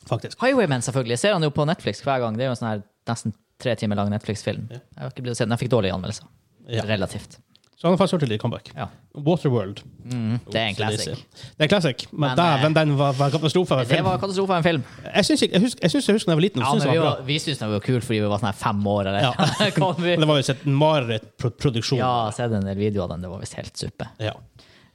faktisk. 0.10 0.38
Highwaymen, 0.44 0.82
selvfølgelig. 0.82 1.16
Jeg 1.18 1.20
ser 1.20 1.34
han 1.34 1.44
jo 1.44 1.50
på 1.50 1.66
Netflix 1.66 2.02
hver 2.06 2.20
gang. 2.22 2.38
Det 2.38 2.46
er 2.46 2.52
jo 2.52 2.56
en 2.58 2.60
sånn 2.62 2.70
her 2.70 2.84
nesten 3.10 3.34
tre 3.60 3.74
timer 3.76 3.98
lang 4.00 4.10
Netflix-film. 4.14 4.68
Ja. 4.72 4.78
Jeg 4.96 5.02
har 5.04 5.10
ikke 5.16 5.24
blitt 5.26 5.34
å 5.36 5.40
se 5.40 5.46
den. 5.48 5.56
Jeg 5.58 5.64
fikk 5.66 5.72
dårlige 5.74 5.96
anmeldelser. 5.98 6.30
Ja. 6.70 6.84
Relativt. 6.86 7.40
Så 7.80 7.88
han 7.88 7.94
har 7.94 7.98
faktisk 8.02 8.18
gjort 8.18 8.24
det 8.28 8.36
i 8.36 8.40
comeback. 8.42 8.70
Ja. 8.76 8.90
Waterworld. 9.16 9.78
Mm, 10.04 10.34
det 10.52 10.60
er 10.60 10.66
en 10.68 10.76
classic. 10.76 11.22
Det 11.32 11.64
er 11.64 11.64
en 11.64 11.70
classic, 11.72 12.02
men, 12.12 12.26
Men, 12.26 12.38
dæven, 12.38 12.74
den 12.76 12.90
var, 13.00 13.14
var 13.16 13.30
katastrofe. 13.32 13.72
av 13.74 13.80
en 13.80 13.88
Det 13.88 13.96
film. 13.96 14.06
var 14.10 14.18
katastrofe 14.20 14.52
av 14.52 14.58
en 14.58 14.66
film. 14.68 14.84
Jeg 15.06 15.26
syns 15.30 15.44
jeg, 15.46 15.52
jeg 15.54 15.62
husker, 15.64 15.86
jeg, 15.86 15.94
jeg 15.96 16.16
husker 16.18 16.28
da 16.28 16.34
jeg 16.36 16.40
var 16.42 16.44
liten. 16.44 16.66
Ja, 16.66 16.74
men 16.74 16.82
vi, 16.84 16.98
den 16.98 17.06
var 17.06 17.22
vi 17.30 17.38
syntes 17.40 17.62
den 17.64 17.72
var 17.72 17.86
kul 17.86 18.02
fordi 18.04 18.20
vi 18.20 18.32
var 18.34 18.42
sånn 18.44 18.50
her 18.52 18.60
fem 18.60 18.82
år, 18.94 19.10
eller? 19.14 19.30
Ja. 19.30 19.94
Vi? 20.10 20.16
Det 20.20 20.28
var 20.28 20.42
visst 20.42 20.52
et 20.58 20.66
marerittproduksjon. 20.68 22.02
Ja, 22.02 22.10
jeg 22.10 22.28
har 22.28 22.36
sett 22.36 22.58
en 22.60 22.68
del 22.68 22.78
videoer 22.84 23.08
av 23.08 23.14
den. 23.16 23.24
Det 23.24 23.32
var 23.32 23.40
visst 23.46 23.56
helt 23.60 23.80
suppe. 23.80 24.10
Ja. 24.28 24.36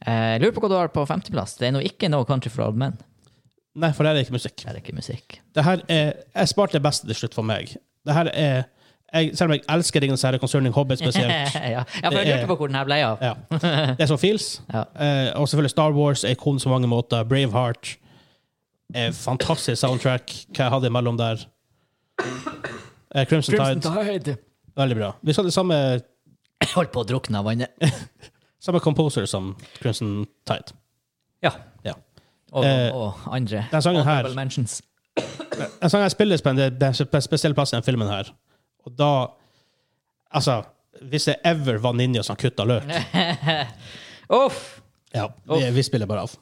Eh, 0.04 0.36
lurer 0.44 0.52
på 0.52 0.60
hva 0.64 0.68
du 0.74 0.76
har 0.76 0.92
på 0.92 1.06
femteplass. 1.08 1.56
Det 1.56 1.68
er 1.70 1.74
nå 1.78 1.80
ikke 1.88 2.12
No 2.12 2.20
Country 2.28 2.52
for 2.52 2.66
Old 2.68 2.76
Men. 2.84 3.00
Nei, 3.80 3.90
for 3.96 4.04
det 4.06 4.12
er 4.12 4.22
ikke 4.26 4.36
musikk. 4.36 4.60
Det 4.60 4.70
er 4.70 4.80
ikke 4.84 4.94
musikk. 5.00 5.38
Det 5.56 5.64
her 5.66 5.80
er, 5.90 6.12
jeg 6.36 6.52
sparte 6.52 6.76
det 6.76 6.84
beste 6.84 7.08
til 7.08 7.16
slutt 7.24 7.34
for 7.40 7.48
meg. 7.48 7.72
Det 8.04 8.14
her 8.14 8.28
er, 8.36 8.66
jeg, 9.14 9.30
selv 9.38 9.48
om 9.50 9.52
jeg 9.56 9.62
elsker 9.70 10.00
Ringenes 10.02 10.22
herre, 10.26 10.38
Concerning 10.42 10.74
Hobbit 10.74 10.98
spesielt, 10.98 11.30
ja. 11.54 11.60
ja, 11.70 11.82
for 12.10 12.18
jeg 12.18 12.26
Det 12.26 12.34
lurte 12.34 12.46
på 12.50 12.56
hvor 12.60 12.66
den 12.72 12.76
her 12.76 12.84
ble 12.88 12.98
av. 13.06 13.18
ja. 13.22 13.34
det 13.94 14.00
er 14.00 14.06
som 14.10 14.18
feels. 14.18 14.60
Ja. 14.74 14.82
Eh, 14.98 15.32
og 15.40 15.48
selvfølgelig 15.48 15.70
Star 15.70 15.92
Wars 15.96 16.24
er 16.24 16.34
ikon 16.36 16.58
på 16.60 16.68
mange 16.72 16.88
måter. 16.90 17.22
Braveheart 17.24 17.96
er 18.94 19.12
fantastisk 19.16 19.80
soundtrack. 19.80 20.34
Hva 20.56 20.64
jeg 20.66 20.74
hadde 20.76 20.86
imellom 20.92 21.16
der? 21.18 21.46
Eh, 23.14 23.24
Crimson, 23.26 23.54
Tide. 23.80 24.36
Veldig 24.76 24.96
bra. 24.98 25.12
Vi 25.22 25.32
skal 25.32 25.44
ha 25.44 25.48
det 25.48 25.54
samme, 25.54 25.74
Jeg 26.64 26.70
holdt 26.74 26.90
på 26.94 27.02
å 27.02 27.06
drukne 27.06 27.38
av 27.38 27.44
vannet. 27.46 27.70
samme 28.64 28.80
composer 28.80 29.26
som 29.30 29.52
Crimson 29.80 30.24
Tide. 30.48 30.74
Ja. 31.44 31.50
Ja. 31.84 31.94
Og, 32.54 32.64
Eh, 32.64 32.94
og 32.94 33.14
andre. 33.34 33.64
den 33.70 33.82
sangen 33.82 34.04
her- 34.04 34.22
Honorable 34.22 34.34
mentions. 34.38 34.82
En 35.82 35.90
sang 35.90 36.02
jeg 36.02 36.10
spilles 36.10 36.42
på 36.42 36.50
en 36.50 36.56
det 36.56 36.82
er 36.82 37.02
en 37.04 37.22
spesiell 37.22 37.54
plass 37.54 37.72
i 37.72 37.76
den 37.76 37.84
filmen 37.86 38.08
her. 38.10 38.30
Og 38.84 38.94
da 38.98 39.10
Altså, 40.34 40.64
hvis 41.02 41.28
det 41.28 41.36
ever 41.46 41.78
var 41.78 41.94
ninja 41.94 42.22
som 42.26 42.36
kutta 42.36 42.64
løk 42.66 42.88
Uff! 44.42 44.80
Ja, 45.14 45.28
vi, 45.46 45.60
vi 45.76 45.82
spiller 45.86 46.08
bare 46.10 46.24
av. 46.26 46.32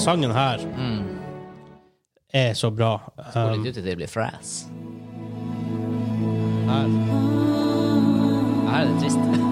Den 0.00 0.04
sangen 0.04 0.30
her 0.32 0.58
er 2.32 2.52
så 2.54 2.70
bra. 2.70 3.12
Call 3.32 3.54
Um, 3.58 3.60
of 3.60 3.74
til 3.74 3.84
det 3.84 3.96
blir 3.96 4.06
fræs. 4.08 4.66
her, 6.70 6.90
Her 8.70 8.80
er 8.80 8.84
det 8.88 9.00
trist. 9.02 9.49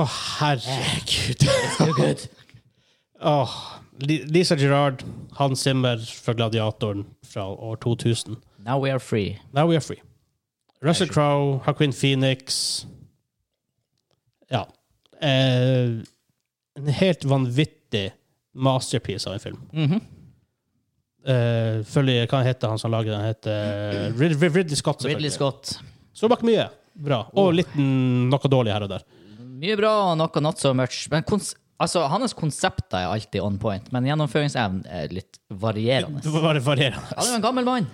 Å, 0.00 0.04
herregud. 0.40 1.44
Good. 1.96 2.28
Lisa 4.32 4.56
Gerard, 4.56 5.02
Hans 5.36 5.60
Zimmer 5.66 6.00
fra 6.24 6.32
Gladiatoren 6.34 7.04
fra 7.26 7.44
år 7.44 7.76
2000. 7.82 8.38
Now 8.64 8.78
we 8.80 8.90
are 8.90 8.98
free. 9.00 9.38
Now 9.52 9.66
we 9.68 9.76
are 9.76 9.84
free. 9.84 10.00
Russell 10.80 11.08
Crowe, 11.08 11.60
Joaquin 11.66 11.92
Phoenix 11.92 12.86
Ja. 14.48 14.66
Eh, 15.20 16.00
en 16.76 16.88
helt 16.88 17.24
vanvittig 17.24 18.12
masterpiece 18.54 19.26
av 19.28 19.34
en 19.36 19.40
film. 19.40 19.60
Mhm. 19.72 20.00
Eh, 21.20 21.84
følger, 21.84 22.26
hva 22.26 22.40
heter 22.42 22.68
han 22.72 22.78
som 22.80 22.90
lager 22.90 23.12
den? 23.12 23.26
Heter 23.28 24.12
Rid 24.16 24.40
Ridley 24.40 24.76
Scott. 24.76 25.04
Ridley 25.04 25.30
Scott. 25.30 25.76
Så 26.14 26.28
bak 26.28 26.40
mye 26.42 26.70
bra. 26.94 27.26
Og 27.36 27.52
litt 27.54 27.74
mm, 27.76 28.30
noe 28.32 28.50
dårlig 28.50 28.72
her 28.72 28.86
og 28.86 28.94
der. 28.94 29.04
Mye 29.60 29.76
bra 29.76 29.90
og 30.08 30.14
noe 30.20 30.42
not 30.44 30.60
so 30.62 30.72
much. 30.76 31.02
Men 31.12 31.24
kons 31.28 31.52
altså, 31.80 32.04
hans 32.12 32.36
konsepter 32.36 33.02
er 33.02 33.10
alltid 33.10 33.42
on 33.44 33.58
point, 33.60 33.88
men 33.94 34.06
gjennomføringsevnen 34.08 34.86
er 34.88 35.12
litt 35.12 35.40
varierende. 35.48 36.22
Det 36.24 36.32
var 36.32 36.60
varierende. 36.64 37.02
Han 37.16 37.26
er 37.26 37.34
jo 37.34 37.40
en 37.40 37.44
gammel 37.44 37.68
mann. 37.68 37.90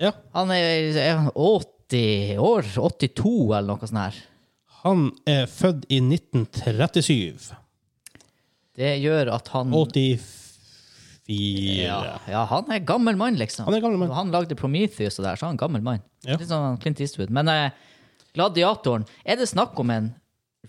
Ja. 0.00 0.14
Han 0.36 0.52
er, 0.54 0.96
er 0.96 1.30
80 1.36 2.40
år, 2.40 2.68
82 2.76 3.32
eller 3.56 3.68
noe 3.72 3.88
sånt 3.88 4.02
her. 4.02 4.20
Han 4.80 5.08
er 5.28 5.48
født 5.50 5.84
i 5.92 6.00
1937. 6.00 7.50
Det 8.80 8.94
gjør 9.02 9.34
at 9.36 9.50
han 9.52 9.74
84 9.76 10.38
ja, 11.30 12.16
ja, 12.26 12.40
han 12.50 12.72
er 12.74 12.80
gammel 12.82 13.14
mann, 13.14 13.36
liksom. 13.38 13.68
Han 13.68 13.76
er 13.76 13.82
gammel 13.84 14.00
mann. 14.00 14.10
Han 14.16 14.32
lagde 14.34 14.56
Prometheus 14.58 15.20
og 15.20 15.28
der, 15.28 15.38
så 15.38 15.46
han 15.46 15.52
er 15.52 15.54
en 15.54 15.60
gammel 15.60 15.84
mann. 15.84 16.00
Ja. 16.26 16.34
Litt 16.40 16.50
sånn 16.50 16.78
Clint 16.82 16.98
Eastwood. 17.04 17.30
Men 17.30 17.46
eh, 17.52 17.76
Gladiatoren, 18.34 19.04
er 19.22 19.38
det 19.38 19.46
snakk 19.46 19.78
om 19.78 19.92
en 19.94 20.08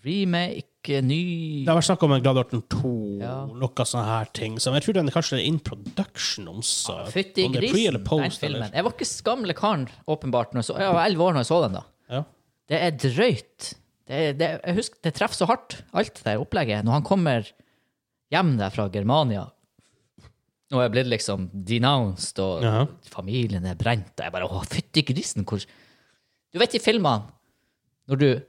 remake 0.06 1.02
ny 1.06 1.64
Det 1.66 1.70
har 1.70 1.78
vært 1.78 1.88
snakk 1.90 2.04
om 2.08 2.14
en 2.16 2.24
Gladiator 2.24 2.62
2, 2.74 2.92
Ja. 3.22 3.34
noe 3.46 3.86
sånne 3.86 4.06
her 4.08 4.30
ting. 4.34 4.56
Så 4.58 4.74
jeg 4.74 4.84
tror 4.84 4.94
den 4.98 5.08
er 5.12 5.14
kanskje 5.14 5.42
in 5.46 5.60
production 5.60 6.48
også. 6.48 6.96
Fytti 7.12 7.46
er 7.46 7.52
pre 7.52 7.68
eller 7.88 8.00
grisen, 8.00 8.22
den 8.24 8.32
filmen. 8.32 8.72
Jeg 8.74 8.84
var 8.84 8.92
ikke 8.96 9.06
skamle 9.10 9.54
karen, 9.54 9.88
åpenbart. 10.08 10.54
Når 10.54 10.64
jeg, 10.64 10.70
så, 10.72 10.78
jeg 10.80 10.94
var 10.96 11.06
elleve 11.06 11.28
år 11.28 11.34
når 11.34 11.44
jeg 11.46 11.52
så 11.52 11.62
den. 11.68 11.74
da. 11.74 11.84
Ja. 12.10 12.24
Det 12.72 12.82
er 12.82 12.92
drøyt. 12.98 13.74
Det, 14.08 14.16
er- 14.18 14.34
det, 14.34 14.50
jeg 14.66 14.76
husker, 14.76 14.98
det 15.04 15.14
treffer 15.14 15.36
så 15.44 15.48
hardt, 15.48 15.84
alt 15.94 16.24
det 16.24 16.38
opplegget. 16.40 16.84
Når 16.84 16.92
han 16.98 17.04
kommer 17.04 17.52
hjem 18.32 18.58
der 18.58 18.70
fra 18.74 18.90
Germania 18.90 19.50
og 20.72 20.80
er 20.80 20.90
blitt 20.90 21.10
liksom 21.12 21.50
denounced, 21.52 22.40
og 22.40 22.62
ja. 22.64 22.86
familien 23.12 23.66
er 23.68 23.76
brent 23.76 24.14
og 24.16 24.24
Jeg 24.24 24.32
bare 24.32 24.48
Å, 24.48 24.62
fytti 24.72 25.04
grisen, 25.04 25.44
hvor 25.44 25.60
Du 25.60 26.60
vet 26.60 26.76
i 26.76 26.80
filmene, 26.80 27.28
når 28.08 28.18
du 28.22 28.42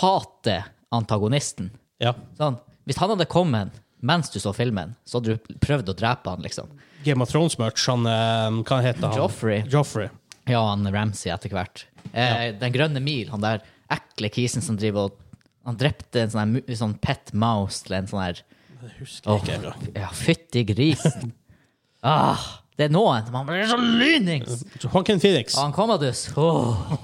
hater 0.00 0.68
antagonisten 0.94 1.72
ja. 2.02 2.14
sånn, 2.38 2.56
Hvis 2.88 2.98
han 3.00 3.12
hadde 3.14 3.26
kommet 3.30 3.80
mens 4.04 4.28
du 4.30 4.36
så 4.40 4.52
filmen, 4.52 4.92
så 5.08 5.18
hadde 5.18 5.34
du 5.36 5.54
prøvd 5.64 5.88
å 5.88 5.96
drepe 5.96 6.32
han, 6.34 6.42
liksom. 6.44 6.68
Game 7.06 7.24
of 7.24 7.30
Thrones-merch, 7.32 7.86
han 7.88 8.04
eh, 8.08 8.58
Hva 8.68 8.80
heter 8.84 9.06
han? 9.08 9.16
Joffrey. 9.16 9.62
Joffrey. 9.72 10.10
Ja, 10.44 10.60
han 10.68 10.84
Ramsay 10.92 11.32
etter 11.32 11.52
hvert. 11.52 11.86
Eh, 12.12 12.50
Den 12.60 12.74
grønne 12.74 13.00
mil, 13.00 13.30
han 13.32 13.44
der 13.44 13.64
ekle 13.92 14.28
kisen 14.32 14.64
som 14.64 14.76
driver 14.80 15.08
og 15.08 15.20
Han 15.64 15.78
drepte 15.80 16.20
en 16.20 16.32
sånn, 16.32 16.58
her 16.68 16.76
sånn 16.76 16.98
pet 17.00 17.32
mouse 17.32 17.86
til 17.86 17.96
en 17.96 18.08
sånn 18.10 18.20
her 18.20 18.42
Det 18.82 18.90
husker 18.98 19.30
jeg 19.30 19.32
Åh, 19.32 19.38
ikke 19.40 19.54
engang. 19.56 19.86
Ja, 19.96 20.10
fytti 20.12 20.64
grisen. 20.68 21.32
ah, 22.04 22.44
det 22.76 22.90
er 22.90 22.92
noen 22.92 23.30
Man 23.32 23.48
blir 23.48 23.64
så 23.70 23.78
lynings! 23.80 24.66
Joaquin 24.82 25.22
Phoenix. 25.22 25.56
Han 25.56 25.72
Commodus. 25.72 26.26
Åh. 26.36 26.98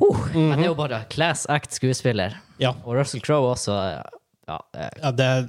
Uh, 0.00 0.28
Men 0.34 0.58
det 0.58 0.64
er 0.64 0.70
jo 0.70 0.74
bare 0.78 1.02
class 1.12 1.44
act 1.52 1.72
skuespiller. 1.76 2.38
Ja. 2.58 2.72
Og 2.84 2.96
Russell 2.96 3.20
Crowe 3.22 3.52
også. 3.52 3.74
Ja, 4.48 4.58
eh, 4.74 4.88
ja, 5.02 5.10
det 5.12 5.26
er 5.26 5.48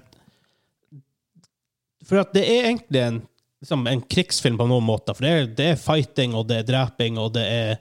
For 2.05 2.19
at 2.21 2.33
det 2.35 2.43
er 2.45 2.67
egentlig 2.69 3.01
en, 3.01 3.21
liksom 3.63 3.87
en 3.87 4.01
krigsfilm 4.01 4.57
på 4.59 4.67
noen 4.69 4.83
måter. 4.85 5.15
For 5.15 5.23
det 5.25 5.31
er, 5.33 5.47
det 5.57 5.67
er 5.73 5.79
fighting, 5.79 6.35
og 6.35 6.47
det 6.49 6.57
er 6.61 6.67
dreping, 6.67 7.17
og 7.21 7.31
det 7.37 7.45
er 7.47 7.75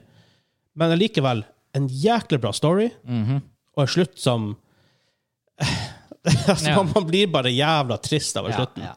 Men 0.79 0.95
allikevel 0.95 1.43
en 1.77 1.87
jæklig 1.89 2.39
bra 2.41 2.51
story, 2.53 2.87
og 3.05 3.81
en 3.83 3.89
slutt 3.89 4.17
som 4.21 4.51
altså, 6.23 6.69
Ja. 6.69 6.75
man, 6.79 6.91
man 6.95 7.05
blir 7.07 7.27
bare 7.33 7.49
jævla 7.53 7.97
trist 8.01 8.37
av 8.37 8.49
slutten. 8.51 8.83
ja. 8.87 8.95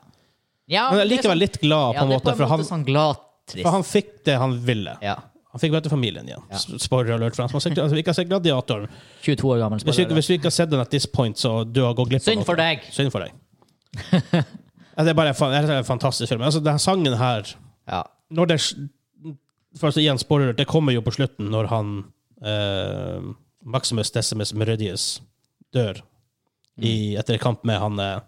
Ja, 0.68 0.88
Men 0.90 0.98
det 0.98 1.04
er 1.04 1.10
likevel 1.12 1.36
sånn- 1.36 1.38
litt 1.44 1.60
glad, 1.62 1.94
på 1.94 2.02
en 2.02 2.08
det 2.10 2.16
måte, 2.16 2.32
for 2.36 2.50
han, 2.50 2.64
sånn 2.66 2.84
glad 2.84 3.20
trist. 3.46 3.62
for 3.62 3.70
han 3.76 3.84
fikk 3.86 4.08
det 4.26 4.34
han 4.40 4.56
ville. 4.66 4.96
ja. 5.04 5.16
Han 5.56 5.62
fikk 5.62 5.72
møte 5.72 5.88
familien 5.88 6.26
igjen. 6.28 6.42
Ja. 6.52 6.58
Spoiler 6.82 7.14
alert 7.14 7.32
for 7.32 7.46
han 7.46 7.48
som 7.48 7.56
altså, 7.72 7.94
vi 7.96 8.02
ikke 8.02 8.12
har 8.12 8.18
sett 8.18 8.28
Gladiator. 8.28 8.82
22 9.24 9.52
år 9.54 9.62
gammel 9.62 9.80
Hvis 9.80 9.96
du, 9.96 10.12
hvis 10.18 10.28
du 10.28 10.34
ikke 10.34 10.50
har 10.50 10.56
sett 10.58 10.68
den 10.68 10.82
at 10.82 10.90
this 10.92 11.06
point, 11.08 11.38
så 11.40 11.62
du 11.64 11.80
har 11.80 11.94
gått 11.96 12.10
glipp 12.10 12.20
av 12.20 12.28
Synd 12.28 12.44
for 12.44 12.60
deg. 12.60 12.84
Synd 12.92 13.14
for 13.14 13.24
deg. 13.24 13.32
det 15.00 15.14
er 15.14 15.16
bare 15.16 15.32
en 15.32 15.54
det 15.54 15.62
er 15.62 15.78
en 15.78 15.88
fantastisk 15.88 16.28
film. 16.28 16.44
Altså, 16.44 16.60
denne 16.60 16.82
sangen 16.82 17.16
her 17.16 17.54
Ja. 17.88 18.02
når 18.28 18.50
det, 18.52 18.58
For 19.80 19.88
å 19.88 20.02
igjen 20.02 20.20
spoiler, 20.20 20.52
det 20.52 20.68
kommer 20.68 20.92
jo 20.92 21.00
på 21.06 21.16
slutten 21.16 21.48
når 21.52 21.70
han 21.72 21.96
eh, 22.44 23.32
Maximus 23.64 24.12
Decimus 24.12 24.52
Meridius 24.52 25.22
dør 25.72 26.02
i, 26.76 27.16
etter 27.16 27.40
kamp 27.40 27.64
med 27.64 27.80
han 27.80 27.98
eh, 28.00 28.20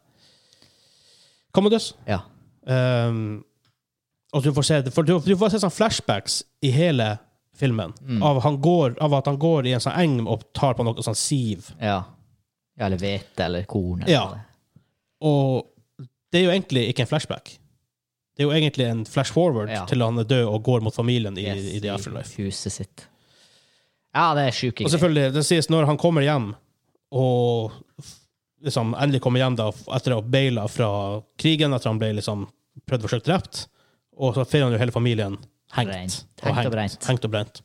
Commodus. 1.52 1.92
ja. 2.08 2.22
Um, 2.68 3.44
og 4.32 4.42
du 4.44 4.50
får 4.52 4.66
se, 4.68 4.78
for 4.94 5.06
du, 5.08 5.14
du 5.24 5.34
får 5.40 5.54
se 5.54 5.60
sånn 5.62 5.72
flashbacks 5.72 6.42
i 6.62 6.70
hele 6.74 7.14
filmen 7.58 7.94
av, 8.22 8.40
han 8.44 8.60
går, 8.62 8.98
av 9.02 9.14
at 9.18 9.26
han 9.26 9.38
går 9.40 9.66
i 9.66 9.72
en 9.74 9.82
sånn 9.82 9.96
eng 9.98 10.18
og 10.30 10.44
tar 10.54 10.76
på 10.78 10.84
noe 10.86 11.02
sånn 11.02 11.16
siv. 11.18 11.70
Ja. 11.80 12.02
ja 12.78 12.86
eller 12.86 13.00
hvete 13.00 13.46
eller 13.48 13.64
korn. 13.70 14.02
Eller 14.04 14.12
Ja. 14.12 14.26
Og 15.26 15.64
det 16.30 16.38
er 16.38 16.44
jo 16.44 16.52
egentlig 16.52 16.84
ikke 16.92 17.02
en 17.06 17.10
flashback. 17.10 17.54
Det 18.36 18.44
er 18.44 18.46
jo 18.46 18.54
egentlig 18.54 18.86
en 18.86 19.00
flash 19.08 19.32
forward 19.34 19.72
Ja. 19.72 19.84
til 19.90 20.04
han 20.04 20.18
er 20.22 20.28
død 20.28 20.44
og 20.46 20.62
går 20.62 20.84
mot 20.86 20.94
familien 20.94 21.34
i, 21.38 21.48
Yes, 21.48 21.64
i 21.74 21.80
The 21.82 21.90
Afterlife. 21.90 22.36
huset 22.38 22.72
sitt. 22.72 23.06
Ja, 24.14 24.34
det 24.34 24.44
er 24.46 24.54
sjuke 24.54 24.84
Og 24.84 24.90
selvfølgelig, 24.92 25.32
det 25.34 25.44
sies 25.46 25.68
når 25.68 25.86
han 25.86 25.98
kommer 25.98 26.22
hjem, 26.22 26.52
og 27.12 27.72
liksom 28.64 28.94
endelig 28.94 29.20
kommer 29.24 29.40
hjem 29.42 29.56
da, 29.58 29.66
etter 29.96 30.14
å 30.14 30.20
ha 30.20 30.22
baila 30.22 30.68
fra 30.70 30.88
krigen, 31.38 31.74
etter 31.74 31.90
han 31.90 31.98
ble 31.98 32.12
liksom 32.20 32.46
prøvd 32.86 33.02
forsøkt 33.08 33.26
drept, 33.26 33.66
og 34.18 34.34
så 34.36 34.44
finner 34.48 34.68
han 34.68 34.76
jo 34.76 34.82
hele 34.82 34.94
familien 34.94 35.38
hengt. 35.76 35.90
Brent. 35.92 36.16
og 36.42 36.48
Hengt 36.54 36.66
og 36.70 36.72
brent. 36.74 37.04
hengt 37.08 37.24
og 37.28 37.34
brent. 37.34 37.60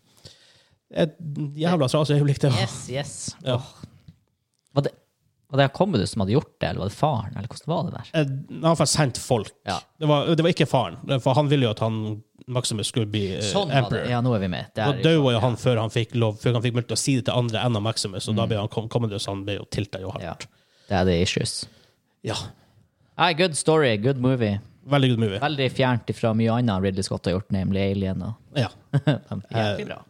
Et 1.04 1.14
jævla 1.58 1.88
trasig 1.90 2.20
øyeblikk, 2.20 2.42
det. 2.44 2.52
Yes, 2.62 2.76
yes. 2.94 3.14
Ja. 3.46 3.56
Var 4.78 4.86
det, 4.86 4.92
var 5.50 5.62
det 5.64 5.68
Commodus 5.74 6.12
som 6.14 6.22
hadde 6.22 6.36
gjort 6.36 6.52
det, 6.62 6.68
eller 6.70 6.84
var 6.84 6.92
det 6.92 6.98
faren? 6.98 7.32
Eller 7.38 7.48
hvordan 7.50 7.72
var 7.72 7.88
det 7.88 7.94
der? 7.96 8.12
Eh, 8.20 8.36
Han 8.60 8.68
har 8.70 8.76
faktisk 8.78 9.00
sendt 9.00 9.18
folk. 9.22 9.54
Ja. 9.66 9.80
Det, 10.00 10.10
var, 10.10 10.30
det 10.36 10.46
var 10.46 10.54
ikke 10.54 10.68
faren, 10.70 11.00
for 11.22 11.34
han 11.38 11.50
ville 11.50 11.66
jo 11.66 11.72
at 11.74 11.82
han 11.82 11.98
Maximus 12.48 12.90
skulle 12.92 13.08
bli 13.08 13.38
uh, 13.38 13.42
Sånn 13.46 13.72
emperor. 13.72 14.06
Ja, 14.12 14.20
nå 14.22 14.34
er 14.36 14.42
vi 14.44 14.50
med. 14.52 14.70
Det 14.76 14.84
Da 14.84 14.92
døde 15.00 15.34
jo 15.34 15.40
han 15.40 15.56
før 15.58 15.80
han 15.80 15.94
fikk 15.94 16.14
lov, 16.20 16.36
før 16.44 16.58
han 16.58 16.66
fikk 16.66 16.76
mulighet 16.76 16.92
til 16.92 16.98
å 17.00 17.04
si 17.04 17.16
det 17.18 17.26
til 17.30 17.38
andre 17.40 17.62
enn 17.64 17.80
Maximus, 17.86 18.28
og 18.28 18.36
da 18.38 18.46
ble 18.50 18.60
han 18.60 18.90
Commodus 18.92 19.26
han 19.32 19.46
ble 19.48 19.56
jo 19.62 19.66
tilta 19.72 20.02
jo 20.04 20.12
hardt. 20.14 20.46
Mm. 20.46 20.60
ja, 20.90 20.92
det 20.92 20.98
er 21.00 21.08
the 21.10 21.18
issues. 21.24 21.56
Ja. 22.28 22.36
Nei, 23.18 23.32
good 23.38 23.56
story, 23.58 23.96
good 23.98 24.20
movie. 24.22 24.60
Veldig 24.86 25.10
good 25.14 25.20
movie. 25.24 25.40
Veldig 25.40 25.70
fjernt 25.72 26.10
ifra 26.12 26.34
mye 26.36 26.52
annet 26.58 26.82
Ridley 26.84 27.04
Scott 27.08 27.26
har 27.30 27.38
gjort, 27.38 27.52
nemlig 27.56 27.86
Alien. 27.92 28.22
Og 28.28 28.60
Ja. 28.60 28.68
Jævlig 29.54 29.86
bra. 29.88 30.02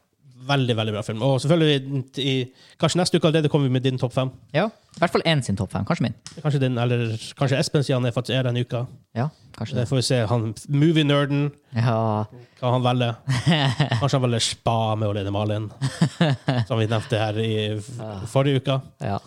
Veldig, 0.43 0.75
veldig 0.75 0.91
bra 0.91 1.01
film. 1.07 1.21
Og 1.23 1.37
selvfølgelig, 1.39 2.01
i, 2.19 2.31
kanskje 2.81 2.99
neste 2.99 3.15
uke 3.19 3.29
allerede 3.29 3.47
kommer 3.51 3.69
vi 3.69 3.73
med 3.77 3.85
din 3.85 3.95
topp 4.01 4.11
fem. 4.11 4.31
Ja, 4.51 4.65
i 4.67 4.99
hvert 4.99 5.13
fall 5.13 5.23
én 5.29 5.39
sin 5.45 5.55
topp 5.55 5.71
fem. 5.71 5.85
Kanskje 5.87 6.03
min. 6.09 6.15
Kanskje 6.43 6.59
din, 6.65 6.75
eller 6.83 7.13
kanskje 7.39 7.59
Espen 7.61 7.85
sier 7.85 7.95
han 7.95 8.09
er 8.09 8.11
faktisk 8.11 8.35
er 8.35 8.49
denne 8.49 8.59
uka. 8.65 8.81
Ja, 9.15 9.29
kanskje 9.55 9.77
Det 9.77 9.85
det. 9.85 9.89
får 9.93 10.01
vi 10.01 10.05
se. 10.09 10.19
Han, 10.33 10.49
movie-nerden, 10.67 11.45
Ja, 11.77 12.25
hva 12.59 12.73
han 12.75 12.83
velger. 12.83 13.15
Kanskje 14.01 14.17
han 14.17 14.25
velger 14.25 14.43
Spa 14.49 14.75
med 14.99 15.13
Olene 15.13 15.31
Malin, 15.31 15.69
som 16.67 16.81
vi 16.81 16.89
nevnte 16.91 17.21
her 17.23 17.39
i 17.39 17.53
forrige 18.33 18.59
uke. 18.65 18.81
ja. 18.99 19.19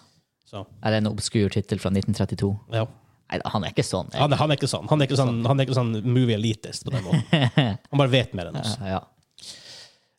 Så, 0.46 0.60
det 0.84 1.00
en 1.00 1.08
obskur 1.10 1.48
tittel 1.50 1.80
fra 1.82 1.90
1932. 1.90 2.52
ja. 2.76 2.84
Nei, 3.30 3.40
han 3.50 3.64
er 3.66 3.72
ikke 3.74 3.82
sånn. 3.86 4.08
Han, 4.14 4.32
han 4.38 4.52
er 4.52 4.56
ikke 4.60 4.68
sånn. 4.70 4.86
Han 4.90 5.00
er 5.02 5.08
ikke 5.08 5.18
sånn, 5.18 5.38
han 5.50 5.58
er 5.60 5.66
ikke 5.66 5.74
sånn 5.78 5.92
movie-elitist 6.06 6.84
på 6.86 6.92
den 6.94 7.02
måten. 7.06 7.50
Han 7.90 7.98
bare 8.00 8.12
vet 8.12 8.34
mer 8.38 8.52
enn 8.52 8.60
oss. 8.60 8.76
Ja. 8.86 9.00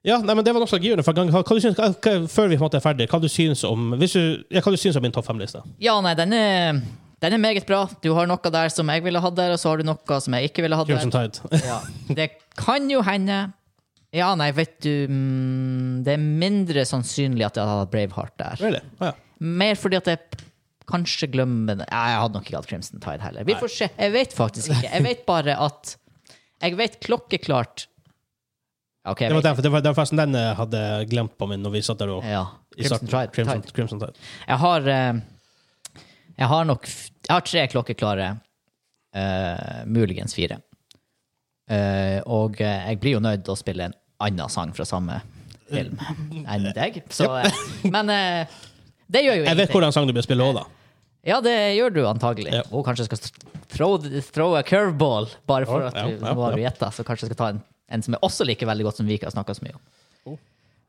Ja, 0.08 0.18
nei, 0.24 0.36
men 0.38 0.46
Det 0.46 0.54
var 0.56 0.62
nostalgien. 0.64 1.02
for 1.04 1.16
gang. 1.18 1.30
Hva, 1.34 1.42
du 1.44 1.60
synes, 1.64 1.76
hva, 1.80 1.90
før 2.32 2.48
vi 2.52 2.56
på 2.56 2.62
en 2.62 2.68
måte 2.68 2.80
er 2.80 2.84
ferdig, 2.84 3.08
hva 3.12 3.20
du 3.24 3.28
synes 3.32 3.64
om 3.68 3.90
du, 4.00 4.06
ja, 4.08 4.62
hva 4.64 4.72
du 4.72 4.78
synes 4.80 4.96
om 5.00 5.04
min 5.04 5.12
topp 5.16 5.26
fem-liste? 5.28 5.64
ja, 5.84 5.96
nei, 6.04 6.14
den 6.20 6.36
er, 6.38 6.82
den 7.24 7.34
er 7.36 7.42
meget 7.42 7.66
bra. 7.68 7.82
Du 8.04 8.12
har 8.16 8.28
noe 8.30 8.52
der 8.54 8.70
som 8.72 8.88
jeg 8.94 9.04
ville 9.04 9.20
hatt 9.24 9.36
der, 9.40 9.56
og 9.56 9.60
så 9.60 9.72
har 9.74 9.82
du 9.82 9.88
noe 9.90 10.20
som 10.24 10.36
jeg 10.38 10.52
ikke 10.52 10.64
ville 10.68 10.80
hatt 10.80 10.88
der. 10.88 11.42
Ja. 11.72 11.80
Det 12.14 12.30
kan 12.60 12.88
jo 12.92 13.02
hende 13.04 13.40
Ja, 14.16 14.30
nei, 14.40 14.52
vet 14.56 14.78
du 14.86 15.08
mm, 15.12 16.04
Det 16.08 16.14
er 16.16 16.22
mindre 16.24 16.86
sannsynlig 16.88 17.44
at 17.50 17.58
jeg 17.60 17.68
hadde 17.68 17.82
hatt 17.84 17.92
Braveheart 17.92 18.38
der. 18.40 18.62
really? 18.64 18.80
Ja. 19.04 19.12
Mer 19.40 19.76
fordi 19.78 20.00
at 20.00 20.08
p- 20.32 20.46
kanskje 20.88 21.28
glemmer 21.34 21.76
den. 21.76 21.86
Jeg 21.90 22.18
hadde 22.22 22.38
nok 22.38 22.48
ikke 22.48 22.58
hatt 22.62 22.70
Crimson 22.70 23.02
Tide 23.04 23.24
heller. 23.24 23.46
Vi 23.48 23.56
får 23.60 23.72
se. 23.74 23.90
Jeg 23.98 24.14
vet 24.14 24.34
faktisk 24.36 24.72
ikke. 24.72 24.90
Jeg 24.94 25.04
vet 25.04 25.26
bare 25.28 25.58
at 25.68 25.96
Jeg 26.64 26.78
vet 26.80 27.00
klokkeklart 27.04 27.88
Okay, 29.08 29.30
Det 29.30 29.36
var 29.36 29.42
derfor, 29.42 29.62
det 29.62 29.70
var, 29.72 29.82
det 29.82 29.88
var 29.88 29.96
faktisk 29.96 30.18
den 30.20 30.36
jeg 30.36 30.56
hadde 30.60 30.80
glemt 31.08 31.38
på 31.40 31.48
min 31.48 31.62
når 31.64 31.72
vi 31.78 31.82
satt 31.86 32.02
der 32.02 32.10
og 32.12 32.26
Ja. 32.28 32.44
Crimson. 32.76 33.08
Tide. 33.08 33.32
Crimson, 33.32 33.62
Tide. 33.62 33.74
Crimson 33.74 34.00
Tide. 34.02 34.26
Jeg 34.48 34.58
har 34.58 34.88
eh, 34.88 35.22
Jeg 36.38 36.48
har 36.52 36.66
nok 36.66 36.88
Jeg 36.88 37.32
har 37.32 37.42
tre 37.42 37.68
klokkeklare. 37.72 38.28
uh, 39.18 39.86
muligens 39.88 40.36
fire. 40.36 40.60
Uh, 41.72 42.20
og 42.26 42.60
jeg 42.60 43.00
blir 43.00 43.16
jo 43.16 43.20
nødt 43.24 43.44
til 43.44 43.56
å 43.56 43.58
spille 43.58 43.88
en 43.88 43.96
annen 44.20 44.50
sang 44.50 44.74
fra 44.76 44.86
samme 44.86 45.22
film 45.72 45.98
enn 46.46 46.68
deg. 46.76 47.02
Så, 47.10 47.32
eh, 47.40 47.52
men 47.96 48.12
det 49.08 49.24
gjør 49.24 49.40
jo 49.40 49.48
Jeg 49.48 49.58
vet 49.58 49.72
hvordan 49.72 49.96
sang 49.96 50.08
du 50.08 50.14
bør 50.14 50.28
spille 50.28 50.44
òg, 50.44 50.60
da. 50.60 50.66
Ja, 51.28 51.42
det 51.44 51.56
gjør 51.76 51.92
du 51.92 52.02
antagelig. 52.08 52.54
Ja. 52.56 52.64
Og 52.72 52.86
kanskje 52.88 53.04
jeg 53.06 53.12
skal 53.12 53.66
throw, 53.74 53.98
throw 54.32 54.56
a 54.56 54.64
curveball, 54.64 55.28
bare 55.50 55.68
for 55.68 55.84
at 55.90 55.98
ja, 56.00 56.06
du, 56.08 56.22
ja, 56.22 56.34
nå 56.34 56.46
har 56.46 56.56
du 56.56 56.64
gjetta. 56.64 56.92
Så 56.96 57.04
kanskje 57.08 57.28
jeg 57.28 57.34
skal 57.34 57.42
ta 57.42 57.50
en, 57.56 57.62
en 57.92 58.06
som 58.06 58.16
er 58.16 58.24
også 58.26 58.48
liker 58.48 58.70
veldig 58.70 58.88
godt 58.88 59.02
som 59.02 59.10
vi 59.10 59.18
ikke 59.20 59.28
har 59.28 59.36
snakka 59.36 59.58
så 59.58 59.68
mye 59.68 59.76
om. 59.76 59.84
Oh. 60.32 60.38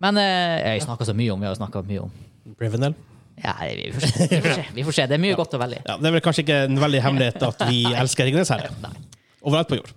Men 0.05 0.21
eh, 0.23 0.57
jeg 0.77 0.87
snakka 0.87 1.09
så 1.09 1.17
mye 1.19 1.35
om, 1.35 1.43
vi 1.43 1.51
har 1.51 1.59
snakka 1.59 1.83
mye 1.89 2.07
om. 2.07 2.15
Brivenel. 2.59 2.95
Ja, 3.43 3.55
vi 3.63 3.91
får, 3.95 4.07
se, 4.07 4.27
vi, 4.31 4.41
får 4.43 4.55
se, 4.55 4.65
vi 4.75 4.85
får 4.87 4.97
se. 4.97 5.07
Det 5.11 5.19
er 5.19 5.23
mye 5.27 5.39
godt 5.43 5.59
å 5.59 5.63
velge. 5.63 5.83
Ja, 5.85 5.99
det 5.99 6.11
er 6.11 6.17
vel 6.19 6.25
kanskje 6.25 6.47
ikke 6.47 6.61
en 6.69 6.83
veldig 6.87 7.03
hemmelighet 7.07 7.47
at 7.51 7.67
vi 7.71 7.83
elsker 8.05 8.31
Ringnes 8.31 8.55
her. 8.55 8.69
Overalt 9.47 9.71
på 9.71 9.81
jord. 9.81 9.91